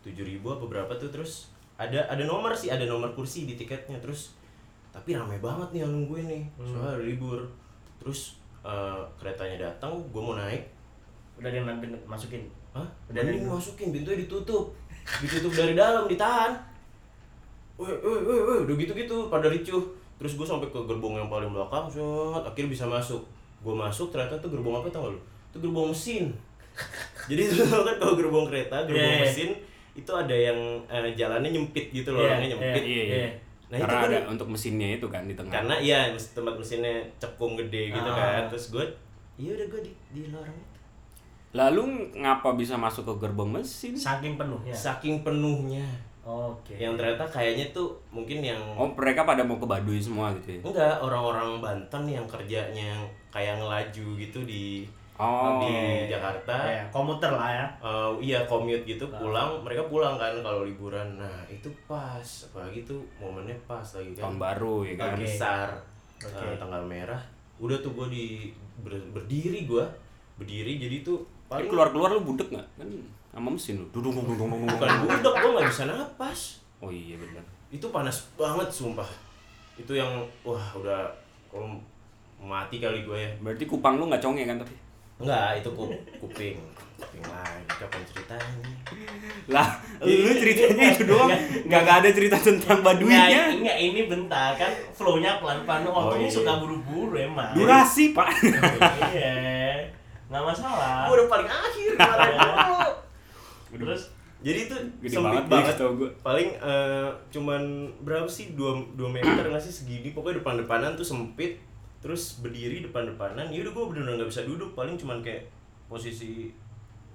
[0.00, 3.98] tujuh ribu apa berapa tuh terus ada ada nomor sih ada nomor kursi di tiketnya
[3.98, 4.32] terus
[4.88, 6.66] tapi rame banget nih yang nungguin nih Hmm.
[6.70, 7.42] soalnya libur
[7.98, 10.62] terus eh, keretanya datang gue mau naik
[11.36, 11.60] udah dia
[12.06, 12.84] masukin Hah?
[13.08, 14.68] Udah ada- masukin pintunya ditutup.
[15.24, 16.52] Ditutup dari dalam, ditahan.
[17.76, 19.80] Woi, woi, woi, udah gitu-gitu pada ricuh.
[20.16, 22.04] Terus gue sampai ke gerbong yang paling belakang, set,
[22.44, 23.24] akhirnya bisa masuk.
[23.60, 25.20] Gue masuk ternyata tuh gerbong apa tau gak lu?
[25.56, 26.28] Itu gerbong mesin.
[27.24, 29.24] Jadi itu tau kan kalau gerbong kereta, gerbong Iya, iya.
[29.24, 29.50] mesin
[29.92, 32.82] itu ada yang eh, jalannya nyempit gitu loh, Iya, orangnya nyempit.
[32.84, 33.16] iya, iya.
[33.18, 33.30] iya.
[33.66, 36.94] Nah, itu karena kan- ada untuk mesinnya itu kan di tengah Karena iya tempat mesinnya
[37.16, 38.14] cekung gede gitu Ah.
[38.14, 38.42] kan.
[38.46, 38.84] Terus gue,
[39.34, 40.74] iya udah gue di, di lorong itu.
[41.52, 41.82] lalu
[42.14, 45.88] ngapa bisa masuk ke gerbong mesin saking penuhnya Saking penuhnya.
[46.20, 50.52] oke Yang ternyata kayaknya tuh mungkin yang oh mereka pada mau ke Baduy semua gitu
[50.52, 54.84] ya Enggak, orang-orang Banten yang kerjanya yang kayak ngelaju gitu di
[55.16, 55.72] oh di
[56.06, 56.54] Jakarta.
[56.62, 61.16] ya komuter lah ya Eh, iya commute gitu pulang, mereka pulang kan kalau liburan.
[61.16, 62.20] Nah, itu pas.
[62.46, 64.22] Apalagi tuh momennya pas lagi kan.
[64.22, 65.68] tahun baru ya kan Tahun besar.
[66.18, 67.22] Eh, tanggal merah.
[67.56, 68.24] Udah tuh gue di
[68.78, 69.88] ber- berdiri gua.
[70.36, 72.88] Berdiri jadi tuh Tapi paling keluar keluar lu budek nggak kan
[73.30, 76.40] sama mesin lu dudung dudung dudung dudung bukan budak gua nggak bisa napas.
[76.76, 79.06] oh iya benar Itu panas banget sumpah.
[79.76, 80.08] Itu yang
[80.42, 81.04] wah udah
[81.46, 81.76] kalau
[82.36, 83.30] mati kali gue ya.
[83.38, 84.76] berarti kupang lu nggak conge kan tapi
[85.16, 85.84] Enggak, itu ku,
[86.20, 86.56] kuping.
[86.96, 88.64] Kuping lagi kapan ceritanya?
[89.46, 89.68] lah
[90.00, 91.28] lu ceritanya itu doang
[91.68, 96.26] nggak nggak ada cerita tentang Nggak, Baduynya enggak, ini bentar kan flow-nya pelan-pelan Oh, waktunya
[96.26, 96.34] iya.
[96.34, 98.32] suka buru-buru emang durasi pak
[99.12, 99.84] iya
[100.26, 102.90] nggak masalah Gue udah paling akhir kemarin dulu.
[103.76, 104.02] terus
[104.40, 105.74] Jadi itu Gede sempit banget, banget.
[105.74, 106.10] tau gue.
[106.20, 107.62] Paling eh, cuman
[108.00, 108.52] berapa sih?
[108.52, 110.12] 2 2 meter nggak sih segini.
[110.12, 111.58] Pokoknya depan-depanan tuh sempit.
[112.06, 113.50] Terus berdiri depan-depanan.
[113.50, 114.78] Ya udah gue bener-bener nggak bisa duduk.
[114.78, 115.42] Paling cuman kayak
[115.90, 116.54] posisi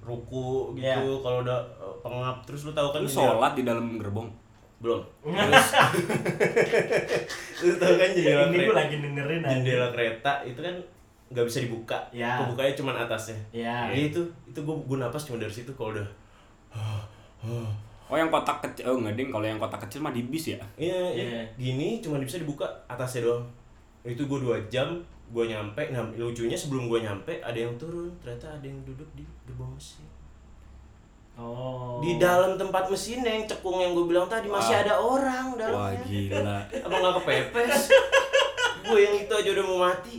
[0.04, 0.84] ruku gitu.
[0.84, 1.23] Iya.
[1.23, 4.27] Kalau udah eh, pengap terus lu tahu kan lu sholat di dalam gerbong
[4.82, 4.97] belum.
[5.30, 5.67] Terus
[7.62, 10.73] lu tahu kan jendela ini gue lagi dengerin aja jendela kereta itu kan
[11.30, 11.97] nggak bisa dibuka.
[12.10, 12.41] Ya.
[12.41, 13.38] Kebukanya cuman atasnya.
[13.54, 16.08] ya Jadi itu itu gue gue napas cuma dari situ kalau udah
[18.12, 20.60] Oh yang kotak kecil, oh nggak ding kalau yang kotak kecil mah di bis ya?
[20.75, 21.41] Iya, Iya.
[21.56, 23.45] gini cuma bisa dibuka atasnya doang.
[24.04, 25.82] Itu gue dua jam, gue nyampe.
[25.90, 30.06] Nah lucunya sebelum gue nyampe ada yang turun, ternyata ada yang duduk di gerbong mesin.
[31.34, 31.98] Oh.
[32.00, 34.84] Di dalam tempat mesin yang cekung yang gue bilang tadi masih Wah.
[34.84, 36.04] ada orang Wah dalamnya.
[36.04, 37.82] gila, Apa nggak kepepes?
[38.84, 40.16] gue yang itu aja udah mau mati.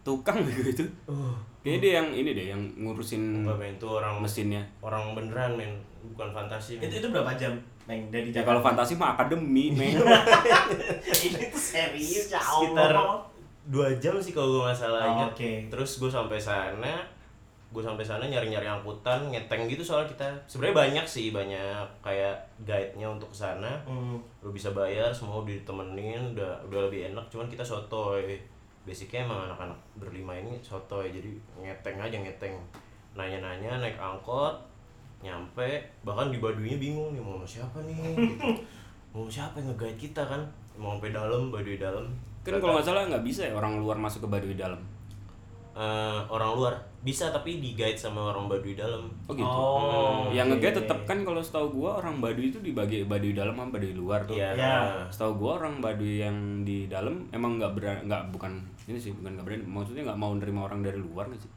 [0.00, 0.84] tukang gitu itu.
[1.04, 4.62] Oh, Kayaknya dia yang ini deh yang ngurusin enggak men itu orang mesinnya.
[4.80, 5.74] orang beneran men,
[6.12, 6.76] bukan fantasi.
[6.76, 7.56] Itu itu berapa jam?
[7.86, 9.94] Neng dari Ya kalau fantasi mah akademi, men.
[11.24, 12.92] ini tuh serius ya sekitar
[13.66, 15.30] dua jam sih kalau gue nggak salah Oh, ingat.
[15.34, 15.50] oke.
[15.70, 17.02] Terus gue sampai sana,
[17.66, 20.26] gue sampai sana nyari-nyari angkutan, ngeteng gitu soal kita.
[20.46, 23.74] Sebenarnya banyak sih, banyak kayak guide-nya untuk ke sana.
[23.82, 24.22] Hmm.
[24.38, 27.26] Lu bisa bayar, semua ditemenin, udah udah lebih enak.
[27.26, 28.38] Cuman kita sotoy.
[28.82, 31.26] Basicnya emang anak-anak berlima ini sotoy, jadi
[31.58, 32.54] ngeteng aja ngeteng.
[33.14, 34.54] Nanya-nanya, naik angkot,
[35.20, 37.96] nyampe, bahkan di Baduinya bingung nih mau sama siapa nih.
[38.16, 38.48] Gitu.
[39.16, 40.42] Mau siapa yang nge-guide kita kan?
[40.76, 42.04] Mau sampai dalam, Baduy dalam.
[42.44, 44.78] Kan kalau nggak salah nggak bisa ya orang luar masuk ke Baduy dalam.
[45.76, 46.72] eh, orang luar
[47.04, 49.44] bisa tapi di guide sama orang Baduy dalam Oh gitu.
[49.44, 50.64] Oh, yang oke.
[50.64, 54.24] nge tetap kan kalau setahu gua orang Baduy itu dibagi Baduy dalam sama Baduy luar
[54.24, 54.40] tuh.
[54.40, 54.56] Iya.
[54.56, 54.76] Ya.
[55.12, 58.56] Setahu gua orang Baduy yang di dalam emang nggak berani nggak bukan
[58.88, 61.52] ini sih bukan nggak berani maksudnya nggak mau nerima orang dari luar nggak sih?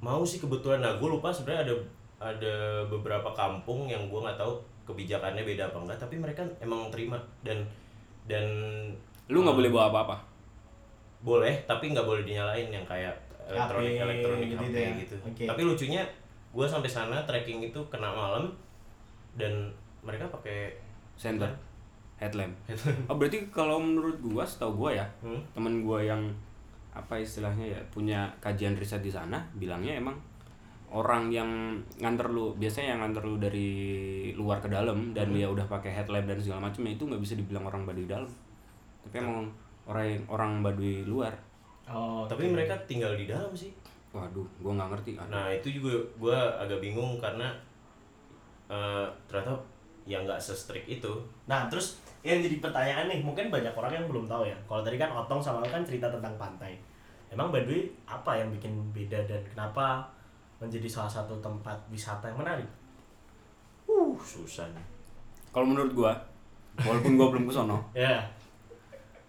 [0.00, 1.74] mau sih kebetulan nah gue lupa sebenarnya ada
[2.20, 2.54] ada
[2.84, 4.52] beberapa kampung yang gue nggak tahu
[4.84, 7.56] kebijakannya beda apa enggak tapi mereka emang terima dan
[8.24, 8.44] dan
[9.26, 10.16] Lu nggak eh, boleh bawa apa-apa.
[11.20, 13.12] boleh tapi nggak boleh dinyalain yang kayak
[13.46, 14.90] elektronik HP elektronik gitu HP ya.
[14.98, 15.42] gitu Oke.
[15.44, 16.02] tapi lucunya
[16.50, 18.48] gue sampai sana trekking itu kena malam
[19.34, 19.52] dan
[20.00, 20.72] mereka pakai
[21.14, 21.48] Center.
[22.16, 22.52] Headlamp.
[23.06, 25.40] Oh berarti kalau menurut gua setahu gua ya Hmm?
[25.52, 26.20] temen gua yang
[26.90, 30.12] apa istilahnya ya punya kajian riset di sana bilangnya emang
[30.90, 33.70] orang yang nganter lu biasanya yang nganter lu dari
[34.34, 37.62] luar ke dalam dan dia udah pakai headlamp dan segala macamnya itu nggak bisa dibilang
[37.66, 38.30] orang Baduy dalam
[39.06, 39.46] tapi emang
[39.86, 41.32] orang orang Baduy luar
[41.90, 42.54] Oh, tapi oke.
[42.54, 43.74] mereka tinggal di dalam sih
[44.14, 45.30] waduh gua nggak ngerti Aduh.
[45.30, 47.50] Nah itu juga gue agak bingung karena
[48.70, 49.58] eh, ternyata
[50.06, 51.12] yang nggak se-strict itu.
[51.46, 54.56] Nah, terus yang jadi pertanyaan nih, mungkin banyak orang yang belum tahu ya.
[54.66, 56.74] Kalau tadi kan Otong sama kan cerita tentang pantai.
[57.30, 60.02] Emang Baduy apa yang bikin beda dan kenapa
[60.60, 62.68] menjadi salah satu tempat wisata yang menarik?
[63.84, 64.86] Uh susah nih.
[65.50, 66.12] kalau menurut gua
[66.78, 68.22] walaupun gua belum ke sono Ya,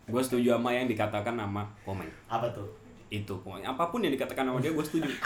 [0.05, 2.67] gua setuju sama yang dikatakan sama komen apa tuh?
[3.09, 5.09] itu pokoknya apa pun yang dikatakan sama dia gua setuju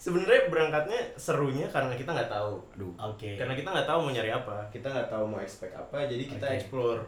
[0.00, 2.56] Sebenarnya berangkatnya serunya karena kita nggak tahu.
[2.72, 3.36] aduh Oke.
[3.36, 6.40] Karena kita nggak taw mau nyari apa, kita nggak tahu mau expect apa, jadi kita
[6.40, 6.56] Oke.
[6.56, 7.02] explore.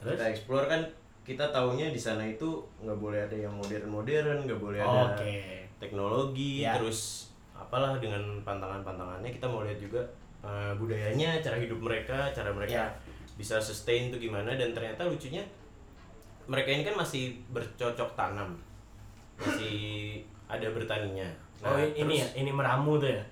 [0.00, 0.16] Terus?
[0.16, 0.80] Kita explore kan
[1.20, 2.48] kita taunya di sana itu
[2.80, 5.61] nggak boleh ada yang modern-modern, nggak boleh Oh, ada Oke.
[5.82, 6.78] Teknologi, Ya.
[6.78, 9.98] terus apalah dengan pantangan-pantangannya kita mau lihat juga
[10.40, 12.86] eh, budayanya, cara hidup mereka, cara mereka Ya.
[13.34, 15.42] bisa sustain itu gimana dan ternyata lucunya
[16.44, 18.50] mereka ini kan masih bercocok tanam,
[19.38, 21.26] masih ada bertaninya.
[21.62, 23.22] oh, ini ya, terus- ini meramu tuh ya.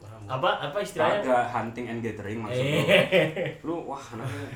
[0.00, 0.24] Meramu.
[0.26, 1.20] Apa apa istilahnya?
[1.20, 2.80] Ada hunting and gathering maksud lu.
[3.68, 4.48] Lu wah anaknya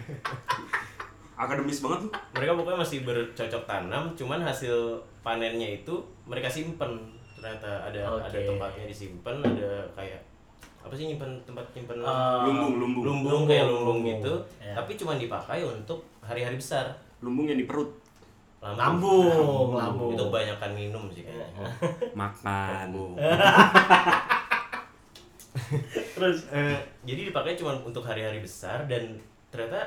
[1.40, 2.10] akademis banget lu.
[2.32, 4.76] mereka pokoknya masih bercocok tanam, cuman hasil
[5.20, 7.00] panennya itu mereka simpen
[7.32, 8.28] ternyata ada Oke.
[8.28, 10.20] ada tempatnya disimpan, ada kayak
[10.78, 13.04] apa sih nyimpen tempat nyimpen Eh, Lumbung, lumbung.
[13.06, 14.04] lumbung kayak lumbung lumbung.
[14.10, 14.72] gitu Ya.
[14.74, 17.88] tapi cuma dipakai untuk hari-hari besar Lumbung yang di perut.
[18.60, 20.12] Lambung, lambung.
[20.12, 21.32] itu kebanyakan minum sih Ya.
[21.32, 21.64] kayaknya
[22.20, 22.68] Makan.
[22.86, 23.12] lambung
[26.10, 29.16] Terus Eh, jadi dipakai cuma untuk hari-hari besar dan
[29.48, 29.80] ternyata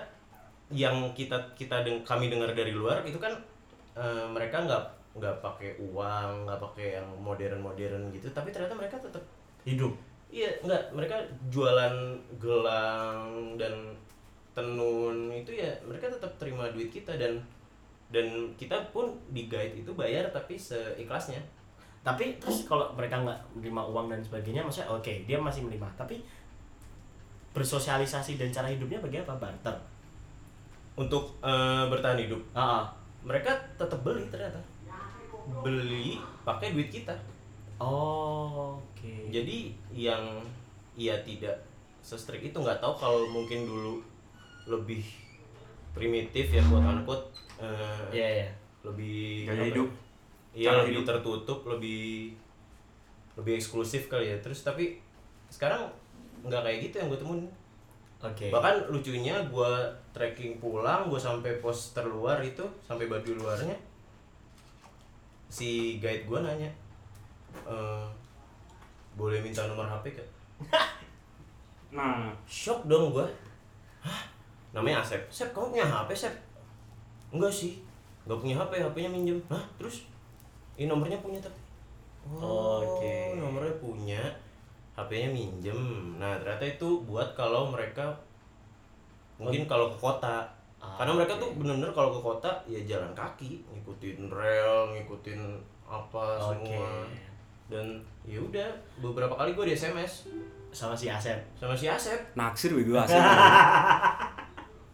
[0.74, 3.34] yang kita kita deng- kami dengar dari luar itu kan
[3.98, 4.84] eh, mereka nggak
[5.18, 9.22] nggak pakai uang nggak pakai yang modern-modern gitu tapi ternyata mereka tetap
[9.64, 9.94] hidup.
[10.34, 11.14] iya nggak mereka
[11.54, 11.94] jualan
[12.42, 13.94] gelang dan
[14.58, 17.38] tenun itu ya mereka tetap terima duit kita dan
[18.14, 21.42] dan kita pun di guide itu bayar tapi seikhlasnya
[22.04, 25.88] Tapi terus kalau mereka nggak menerima uang dan sebagainya, maksudnya oke dia masih menerima.
[25.96, 26.20] Tapi
[27.54, 29.76] bersosialisasi dan cara hidupnya bagaimana barter?
[30.96, 32.84] Untuk eh, bertahan hidup Ah, ah.
[33.22, 34.60] mereka tetap beli ternyata
[35.60, 37.14] beli pakai duit kita
[37.76, 39.12] Oh, oke.
[39.28, 40.40] jadi yang
[40.94, 41.58] ia tidak
[42.00, 44.00] se-strict itu nggak tahu kalau mungkin dulu
[44.66, 45.04] lebih
[45.92, 47.28] primitif ya quote unquote
[47.58, 48.50] eh, Iya ya.
[48.84, 49.70] lebih Gaya apa ya?
[49.70, 49.90] hidup.
[50.54, 51.06] iya lebih hidup.
[51.10, 52.38] tertutup lebih
[53.34, 55.02] lebih eksklusif kali ya terus tapi
[55.50, 55.90] sekarang
[56.42, 57.44] nggak kayak gitu yang gue temuin
[58.24, 58.48] Oke.
[58.48, 59.72] bahkan lucunya gue
[60.16, 63.76] trekking pulang gue sampai pos terluar itu sampai batu luarnya
[65.52, 66.72] si guide gue nanya
[67.68, 68.06] "Eh,
[69.14, 70.30] boleh minta nomor hp gak
[71.94, 73.30] Nah, shock dong hah?
[74.74, 75.22] Namanya Asep?
[75.30, 76.34] Sep kamu punya HP Sep
[77.30, 77.78] enggak sih.
[78.26, 79.38] Nggak punya HP HP-nya minjem.
[79.46, 79.62] Hah?
[79.78, 80.10] Terus?
[80.74, 81.60] Ini nomornya punya tapi.
[82.42, 83.38] Oke.
[83.38, 84.22] nomornya punya
[84.94, 85.80] HP-nya minjem
[86.16, 88.14] nah ternyata itu buat kalau mereka
[89.36, 90.46] mungkin kalau ke kota
[90.78, 95.40] Ah, karena mereka tuh bener-bener kalau ke kota ya jalan kaki ngikutin rel ngikutin
[95.88, 96.68] apa Oke.
[96.68, 97.08] semua
[97.72, 97.88] dan
[98.22, 98.68] ya udah
[99.00, 100.28] beberapa kali gue di SMS
[100.76, 101.40] Sama si Asep.
[101.56, 103.16] sama si Asep naksir bego asli.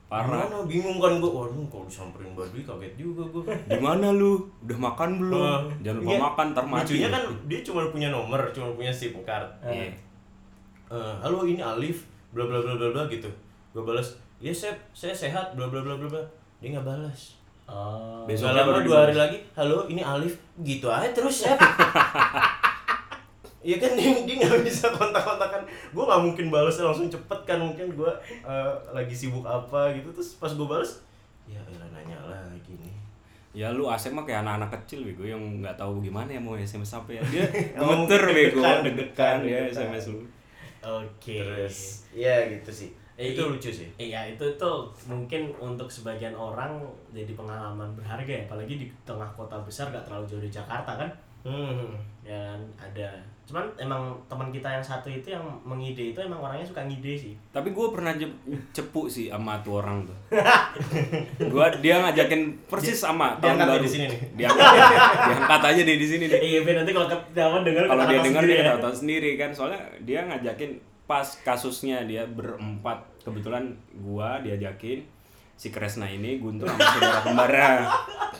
[0.10, 0.42] Parah.
[0.42, 0.66] Gimana?
[0.66, 4.42] bingung kan gue waduh kalau disamperin Badui kaget juga gue Di mana lu?
[4.60, 5.38] Udah makan belum?
[5.40, 6.20] Ah, Jangan lupa iya.
[6.20, 6.82] makan ntar mati.
[6.90, 9.94] lucunya kan dia cuma punya nomor cuma punya SIM card Iya.
[10.90, 13.30] Eh, halo ini Alif bla bla bla bla bla gitu
[13.70, 16.24] gue balas ya Sep saya sehat bla bla bla bla bla
[16.58, 18.26] dia nggak balas Oh.
[18.26, 21.54] Besok- Besoknya baru dua hari lagi, halo ini Alif, gitu aja terus ya.
[23.60, 25.62] Iya kan dia dia nggak bisa kontak-kontakan.
[25.92, 28.12] Gue nggak mungkin balas langsung cepet kan mungkin gue
[28.44, 31.04] eh, lagi sibuk apa gitu terus pas gue balas,
[31.44, 32.96] ya elah nanya lagi nih.
[33.52, 36.96] Ya lu Asep mah kayak anak-anak kecil bego yang nggak tahu gimana ya mau SMS
[36.96, 37.22] apa ya.
[37.28, 37.46] Dia
[37.80, 39.68] gemeter bego, deg-degan, ya.
[39.68, 40.22] SMS lu.
[40.80, 41.44] Oke.
[41.44, 42.90] Terus, ya gitu sih.
[43.20, 43.92] Eh, itu lucu sih.
[43.98, 46.80] Iya itu tuh mungkin untuk sebagian orang
[47.10, 51.10] jadi pengalaman berharga ya apalagi di tengah kota besar gak terlalu jauh dari Jakarta kan
[51.40, 51.96] Hmm.
[52.20, 56.62] ya kan, ada cuman emang teman kita yang satu itu yang mengide itu emang orangnya
[56.64, 60.14] suka ngide sih Tapi gue pernah jep- cepu sih sama tuh orang tuh.
[61.50, 63.82] gua dia ngajakin persis sama tahun Diangkat nih baru.
[63.82, 64.20] di sini nih.
[64.36, 64.68] Diangkat,
[65.26, 66.40] diangkat aja deh di sini deh.
[66.42, 68.74] iya nanti kalau ketahuan denger Kalau dia dengar dia ya.
[68.76, 70.72] ketawa sendiri kan soalnya dia ngajakin
[71.06, 73.64] pas kasusnya dia berempat kebetulan
[74.00, 75.04] gua diajakin
[75.56, 77.70] si Kresna ini Guntur sama saudara kembarnya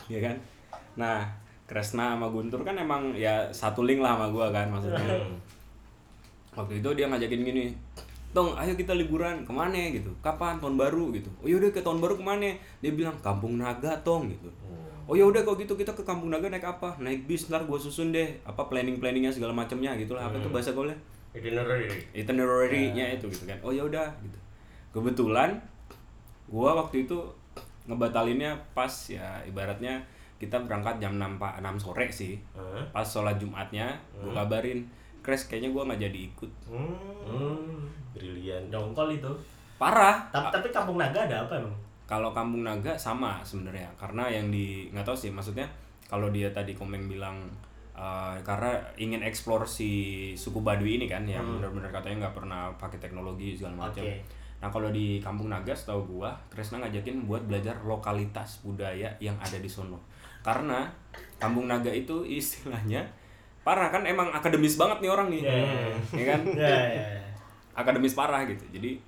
[0.08, 0.36] ya kan
[0.96, 1.18] nah
[1.64, 5.36] Kresna sama Guntur kan emang ya satu link lah sama gua kan maksudnya Hmm.
[6.52, 7.66] waktu itu dia ngajakin gini
[8.30, 10.06] Tong, ayo kita liburan ke mana gitu?
[10.22, 10.54] Kapan?
[10.62, 11.26] Tahun baru gitu.
[11.42, 12.54] Oh yaudah ke tahun baru ke mana?
[12.78, 14.46] Dia bilang Kampung Naga Tong gitu.
[15.10, 16.94] Oh ya udah kalau gitu kita ke Kampung Naga naik apa?
[17.02, 20.70] Naik bis ntar gue susun deh apa planning planningnya segala macamnya gitulah apa tuh bahasa
[20.70, 20.94] gaulnya
[21.34, 21.90] Itinerary.
[22.14, 23.58] itinerary-nya itu gitu kan.
[23.66, 24.38] Oh ya udah gitu.
[24.90, 25.58] Kebetulan
[26.50, 27.18] gua waktu itu
[27.86, 30.02] ngebatalinnya pas ya ibaratnya
[30.40, 32.40] kita berangkat jam 6 pak 6 sore sih.
[32.56, 32.82] Hah?
[32.90, 34.86] Pas sholat Jumatnya gua kabarin,
[35.20, 36.50] Crash kayaknya gua nggak jadi ikut.
[36.66, 37.90] Hmm.
[38.10, 38.66] Brilian.
[38.68, 39.30] dongkol itu
[39.78, 40.28] Parah.
[40.28, 41.72] tapi tapi kampung naga ada apa emang
[42.10, 45.62] Kalau Kampung Naga sama sebenarnya karena yang di nggak tahu sih maksudnya
[46.10, 47.38] kalau dia tadi komen bilang
[47.94, 52.98] eh, karena ingin eksplor si suku Baduy ini kan yang benar-benar katanya nggak pernah pakai
[52.98, 54.02] teknologi segala macam.
[54.02, 54.39] Oke.
[54.60, 59.56] Nah kalau di Kampung Naga setahu gua Kresna ngajakin buat belajar lokalitas budaya yang ada
[59.56, 59.96] di sono.
[60.44, 60.84] Karena
[61.40, 63.00] Kampung Naga itu istilahnya
[63.60, 65.40] parah kan emang akademis banget nih orang nih.
[65.44, 65.60] Iya.
[66.12, 66.40] Ya kan?
[66.60, 67.22] ya ya ya.
[67.70, 68.98] akademis parah gitu jadi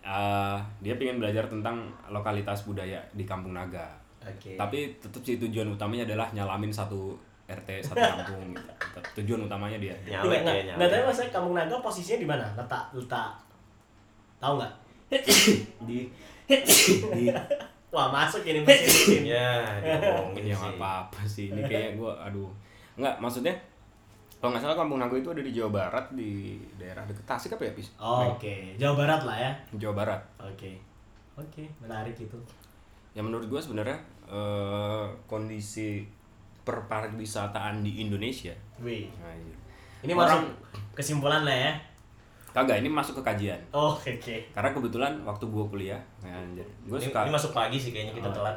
[0.00, 3.84] eh, dia pengen belajar tentang lokalitas budaya di Kampung Naga
[4.22, 7.12] oke tapi tetap sih tujuan utamanya adalah nyalamin satu
[7.46, 8.72] RT satu kampung gitu.
[9.22, 10.90] Tujuan utamanya dia Nyalek nggak ya, nggak nyalek.
[10.90, 13.30] tahu maksudnya kampung naga posisinya di mana letak letak
[14.38, 14.72] tahu nggak
[15.08, 16.10] di
[16.46, 17.26] di
[17.94, 21.48] wah masuk ini mesin Ya, diomongin ini yang apa apa sih.
[21.54, 22.50] Ini kayak gua aduh.
[22.98, 23.54] Nggak maksudnya
[24.36, 27.64] kalau nggak salah Kampung Naga itu ada di Jawa Barat di daerah deket Tasik apa
[27.64, 27.88] ya pis?
[27.96, 29.52] Oh, oke Jawa Barat lah ya.
[29.78, 30.20] Jawa Barat.
[30.38, 30.76] Oke.
[31.36, 32.36] Oke menarik itu.
[33.16, 33.96] Yang menurut gua sebenarnya
[34.28, 36.04] eh, kondisi
[36.66, 38.52] perpariwisataan di Indonesia.
[38.82, 39.06] Wih.
[39.22, 39.54] Nah, iya.
[40.04, 40.42] ini Orang- masuk
[40.92, 41.72] kesimpulan lah ya
[42.56, 43.60] Kagak, ini masuk ke kajian.
[43.70, 47.20] oh oke oke Karena kebetulan waktu gue kuliah, ya, anjir, gue Ini, suka.
[47.20, 48.34] ini masuk pagi sih kayaknya kita Oh.
[48.34, 48.56] telat.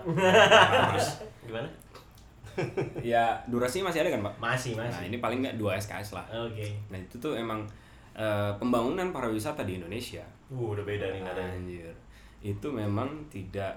[0.89, 1.07] Terus
[1.45, 1.67] gimana?
[2.99, 4.33] ya durasi masih ada kan pak?
[4.37, 6.25] masih Nah masih ini paling nggak dua SKS lah.
[6.29, 7.63] oke Nah itu tuh emang
[8.13, 10.23] eh, pembangunan pariwisata di Indonesia.
[10.47, 11.55] Uh, udah beda nih nadanya.
[11.55, 11.93] Anjir,
[12.41, 13.71] itu memang tidak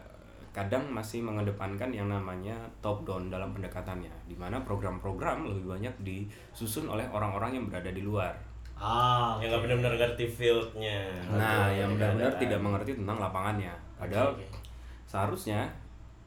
[0.50, 6.86] kadang masih mengedepankan yang namanya top down dalam pendekatannya, di mana program-program lebih banyak disusun
[6.86, 8.34] oleh orang-orang yang berada di luar.
[8.82, 10.98] Ah Yang nggak benar-benar ngerti fieldnya.
[11.30, 13.72] Nah, Betul, yang ya, benar-benar tidak mengerti tentang lapangannya.
[13.94, 14.58] Padahal Oke, oke.
[15.06, 15.70] seharusnya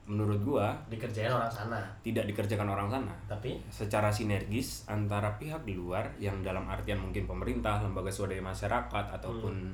[0.05, 5.73] menurut gua dikerjain orang sana tidak dikerjakan orang sana tapi secara sinergis antara pihak di
[5.73, 9.73] luar yang dalam artian mungkin pemerintah, lembaga swadaya masyarakat ataupun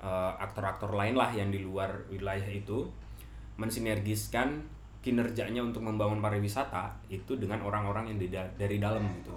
[0.00, 2.88] eh, aktor-aktor lain lah yang di luar wilayah itu
[3.60, 4.56] mensinergiskan
[5.04, 9.36] kinerjanya untuk membangun pariwisata itu dengan orang-orang yang di da- dari dalam gitu.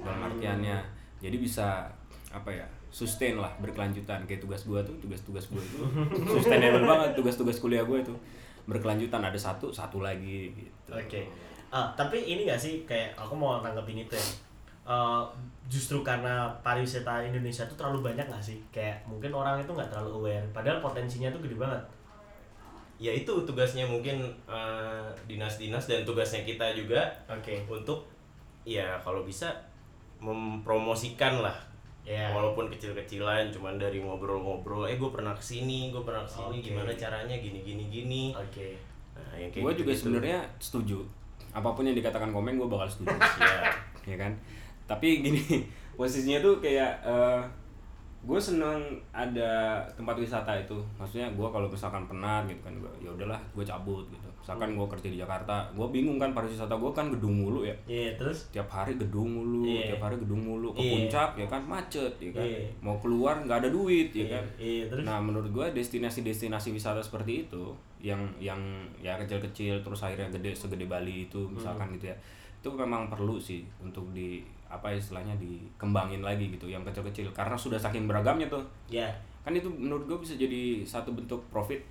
[0.00, 0.80] Dalam artiannya
[1.22, 1.86] jadi bisa
[2.34, 2.66] apa ya?
[2.92, 4.20] sustain lah berkelanjutan.
[4.28, 5.80] Kayak tugas gua tuh tugas-tugas gua itu
[6.36, 7.16] sustainable banget.
[7.16, 8.12] Tugas-tugas kuliah gua itu
[8.68, 9.24] berkelanjutan.
[9.24, 10.92] Ada satu satu lagi gitu.
[10.92, 11.24] Oke.
[11.72, 14.28] Ah, tapi ini gak sih kayak aku mau nanggepin itu ya.
[14.82, 15.22] eh,
[15.72, 18.60] justru karena pariwisata Indonesia tuh terlalu banyak nggak sih?
[18.68, 20.46] Kayak mungkin orang itu nggak terlalu aware.
[20.52, 21.80] Padahal potensinya tuh gede banget.
[23.00, 27.72] Ya itu tugasnya mungkin eh, dinas-dinas dan tugasnya kita juga oke.
[27.72, 28.04] untuk
[28.68, 29.48] ya kalau bisa
[30.22, 31.58] mempromosikan lah.
[32.02, 32.30] Ya.
[32.34, 36.66] Walaupun kecil-kecilan cuman dari ngobrol-ngobrol eh gue pernah ke sini gue pernah ke sini Oke.
[36.70, 38.24] gimana caranya gini gini gini.
[38.34, 38.78] Oke.
[39.14, 40.02] Nah yang kayak gue juga gitu-gitu.
[40.06, 40.98] sebenarnya setuju.
[41.54, 43.14] Apa pun yang dikatakan komen gue bakal setuju.
[43.42, 43.70] Ya
[44.02, 44.32] ya kan?
[44.90, 45.42] Tapi gini
[45.98, 47.02] posisinya tuh kayak
[48.22, 48.82] gue seneng
[49.14, 50.78] ada tempat wisata itu.
[50.98, 54.82] Maksudnya gue kalau misalkan penat gitu kan gua, ya udahlah gue cabut gitu misalkan gue
[54.84, 57.70] kerja di Jakarta gue bingung kan pariwisata gue kan gedung mulu ya.
[57.86, 58.50] Iya terus?
[58.50, 59.94] Tiap hari gedung mulu Iya.
[59.94, 60.90] tiap hari gedung mulu ke Iya.
[60.98, 62.42] puncak ya kan macet ya kan.
[62.42, 62.66] Iya.
[62.78, 64.44] mau keluar nggak ada duit ya iya kan.
[64.58, 65.04] iya terus?
[65.04, 68.58] Nah menurut gue destinasi-destinasi wisata seperti itu yang yang
[68.98, 71.94] ya kecil-kecil terus akhirnya gede segede Bali itu misalkan Hmm.
[71.94, 72.16] gitu ya
[72.58, 77.28] itu memang perlu sih untuk di apa istilahnya dikembangin lagi gitu yang kecil-kecil.
[77.30, 78.62] Karena sudah saking beragamnya tuh.
[78.88, 79.06] Ya
[79.42, 81.82] kan itu menurut gue bisa jadi satu bentuk profit.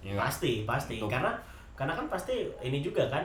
[0.00, 0.96] Ya pasti pasti.
[0.96, 1.32] Untuk- karena
[1.80, 3.24] karena kan pasti ini juga kan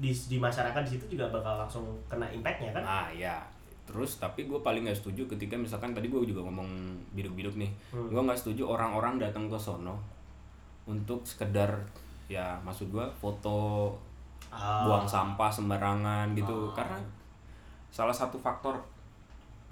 [0.00, 2.80] di, di masyarakat di situ juga bakal langsung kena impactnya kan?
[2.80, 3.36] Ah ya
[3.84, 7.68] terus tapi gue paling nggak setuju ketika misalkan tadi gue juga ngomong biduk-biduk nih.
[7.92, 8.08] Hmm.
[8.08, 10.00] gue nggak setuju orang-orang datang ke sono
[10.88, 11.68] untuk sekedar
[12.32, 13.92] ya maksud gue foto
[14.52, 16.68] Ah, buang sampah sembarangan gitu.
[16.72, 16.84] Ah.
[16.84, 16.98] karena
[17.88, 18.76] salah satu faktor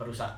[0.01, 0.33] perusak.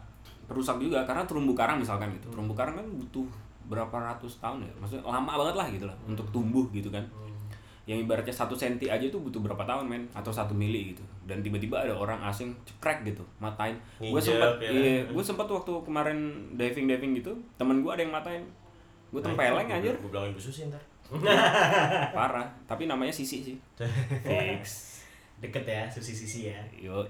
[0.51, 2.27] perusak juga karena terumbu karang misalkan gitu.
[2.35, 3.23] Terumbu karang kan butuh
[3.71, 4.73] berapa ratus tahun ya?
[4.83, 7.01] Maksudnya lama banget lah gitu lah untuk tumbuh gitu kan.
[7.15, 7.32] Hmm.
[7.83, 10.05] Yang ibaratnya satu senti aja tuh butuh berapa tahun men?
[10.15, 11.03] Atau satu mili gitu.
[11.27, 13.75] Dan tiba-tiba ada orang asing cekrek gitu matain.
[13.99, 14.71] Gue sempat ya.
[14.71, 16.19] iya gue sempat waktu kemarin
[16.55, 18.43] diving diving gitu temen gue ada yang matain.
[19.11, 19.95] Gue Nah, tempeleng itu anjir.
[19.99, 20.81] gue bilangin Bu Susi ntar.
[22.17, 22.49] Parah.
[22.65, 23.57] Tapi namanya sisi sih.
[24.25, 25.03] Fix.
[25.43, 26.61] Deket ya sisi-sisi ya.
[26.73, 27.03] Yo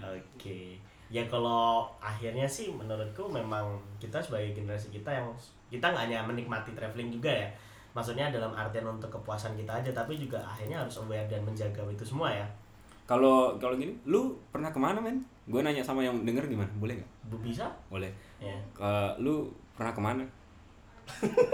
[0.00, 0.78] Oke.
[1.10, 3.66] Ya kalau akhirnya sih menurutku memang
[3.98, 5.28] kita sebagai generasi kita yang
[5.68, 7.48] kita nggak hanya menikmati traveling juga ya.
[7.94, 12.02] Maksudnya dalam artian untuk kepuasan kita aja, tapi juga akhirnya harus aware dan menjaga itu
[12.04, 12.46] semua ya.
[13.04, 16.96] kalau kalau gini lu pernah ke mana men gue nanya sama yang denger gimana boleh
[16.96, 17.68] nggak Bu bisa?
[17.86, 18.08] boleh
[18.40, 18.56] Ya.
[18.72, 20.24] ke lu pernah ke mana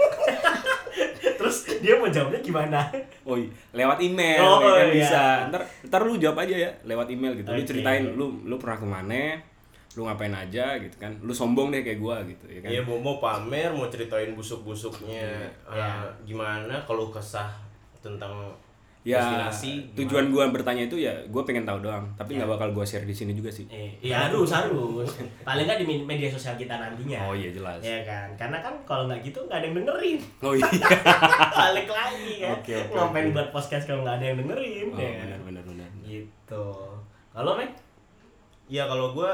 [1.37, 2.79] Terus dia mau jawabnya gimana?
[3.23, 4.93] Oh iya, lewat email Oh, ya kan iya.
[4.93, 5.23] bisa.
[5.49, 7.49] Ntar, ntar lu jawab aja ya lewat email gitu.
[7.49, 7.67] Lu Oke.
[7.67, 9.35] ceritain lu lu pernah ke mana,
[9.93, 11.11] lu ngapain aja gitu kan.
[11.19, 12.69] Lu sombong deh kayak gua gitu ya kan.
[12.69, 15.51] Iya mau, mau pamer, mau ceritain busuk-busuknya Iya.
[15.69, 17.51] eh, gimana kalau kesah
[17.99, 18.51] tentang
[19.01, 22.45] Ya destinasi tujuan gua bertanya itu ya gua pengen tahu doang, tapi Ya.
[22.45, 23.65] nggak bakal gua share di sini juga sih.
[23.65, 25.09] Eh, iya harus harus.
[25.41, 27.17] Paling nggak di med- media sosial kita nantinya.
[27.25, 27.81] Oh iya jelas.
[27.81, 30.21] Ya kan, karena kan kalau nggak gitu nggak ada yang dengerin.
[30.39, 30.69] Oh iya.
[31.65, 32.53] Balik lagi kan.
[32.55, 33.33] Oke, oke, Ngapain oke.
[33.33, 34.87] buat podcast kalau nggak ada yang dengerin?
[34.87, 35.25] Oh, ya kan?
[35.25, 35.89] benar benar benar.
[36.05, 36.65] Gitu.
[37.33, 37.71] Kalau Mek?
[38.69, 39.31] Ya kalau gue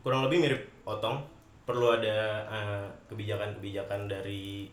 [0.00, 1.20] kurang lebih mirip Otong
[1.62, 4.66] perlu ada eh, kebijakan-kebijakan dari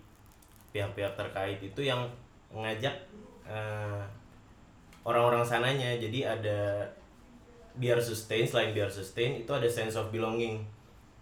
[0.70, 2.08] pihak-pihak terkait itu yang
[2.50, 2.96] ngajak
[3.44, 4.02] eh,
[5.04, 6.60] orang-orang sananya jadi ada
[7.74, 10.58] biar sustain selain biar sustain itu ada sense of belonging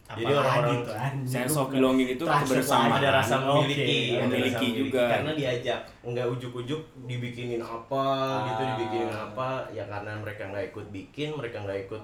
[0.07, 1.25] jadi orang-orang anjing?
[1.25, 3.01] Sense of belonging itu kebersamaan.
[3.01, 5.03] ada rasa memiliki ada Memiliki rasa juga.
[5.09, 8.05] karena diajak nggak ujuk-ujuk dibikinin apa
[8.45, 8.67] gitu Ah.
[8.71, 12.01] dibikinin apa ya karena mereka nggak ikut bikin mereka nggak ikut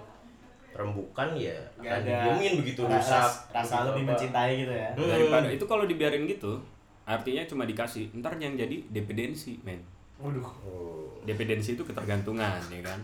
[0.72, 4.10] rembukan ya Nggak akan ada didiemin begitu Ras- rusak rasa begitu lebih apa.
[4.10, 4.90] mencintai gitu ya.
[4.92, 5.08] Hmm.
[5.08, 6.52] Daripada itu kalau dibiarin gitu,
[7.04, 8.06] artinya cuma dikasih.
[8.14, 9.82] Ntar yang jadi dependensi, men.
[10.18, 10.46] Waduh.
[10.64, 11.10] Oh.
[11.22, 12.98] dependensi itu ketergantungan ya kan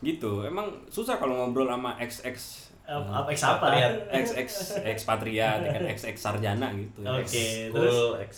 [0.00, 2.36] gitu emang susah kalau ngobrol sama ex ex
[2.84, 3.72] Eh, Apa ex apa?
[3.72, 3.92] Expatriat.
[4.12, 8.32] ex ex ekspatriat ya kan ex ex sarjana gitu Oke, School terus X.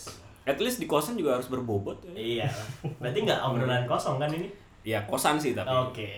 [0.45, 2.13] at least di kosan juga harus berbobot ya.
[2.15, 2.47] iya.
[2.97, 4.47] Berarti nggak obrolan kosong kan ini?
[4.81, 6.11] ya kosan sih tapi Oke.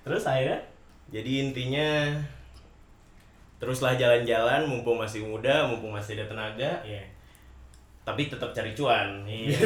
[0.00, 0.60] Terus akhirnya
[1.06, 1.88] jadi intinya
[3.56, 7.00] teruslah jalan-jalan mumpung masih muda mumpung masih ada tenaga iya.
[8.02, 9.56] tapi tetap cari cuan Iya.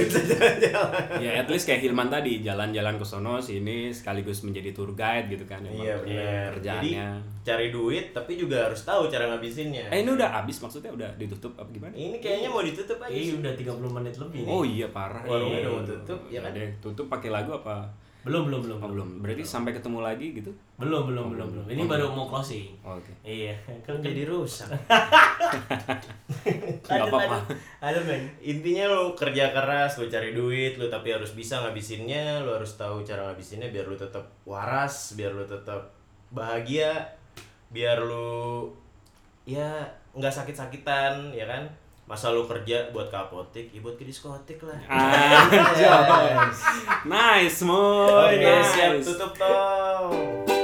[1.24, 5.42] ya at least kayak Hilman tadi jalan-jalan ke sono sini sekaligus menjadi tour guide gitu
[5.42, 7.08] kan iya benar jadi kerjaannya
[7.42, 11.50] cari duit tapi juga harus tahu cara ngabisinnya eh ini udah habis maksudnya udah ditutup
[11.56, 13.40] apa gimana ini kayaknya mau ditutup aja Iya sih.
[13.40, 14.48] udah 30 menit lebih nih.
[14.48, 15.64] oh iya parah warungnya Iya.
[15.64, 17.82] udah mau tutup ya kan deh tutup pakai lagu apa
[18.28, 21.64] Belum belum belum oh, belum berarti sampai ketemu lagi gitu Belum belum Oh, belum belum.
[21.64, 21.72] belum.
[21.72, 22.14] Ini Oh, baru belum.
[22.14, 22.68] mau closing.
[22.80, 23.56] Oh, oke Iya.
[23.84, 24.68] Kan jadi rusak
[26.84, 27.38] Nggak apa-apa.
[27.80, 28.22] Ada men.
[28.40, 33.00] intinya lo kerja keras lo cari duit lo tapi harus bisa ngabisinnya lo harus tahu
[33.00, 35.88] cara ngabisinnya biar lo tetap waras biar lo tetap
[36.28, 36.92] bahagia
[37.68, 38.68] biar lo
[39.44, 41.64] ya nggak sakit-sakitan ya kan
[42.08, 44.80] masa lo kerja buat ke apotek ya buat ke diskotik lah.
[44.88, 45.44] Ah,
[47.12, 48.72] nice, moy, oke nice.
[48.72, 50.57] siap tutup toh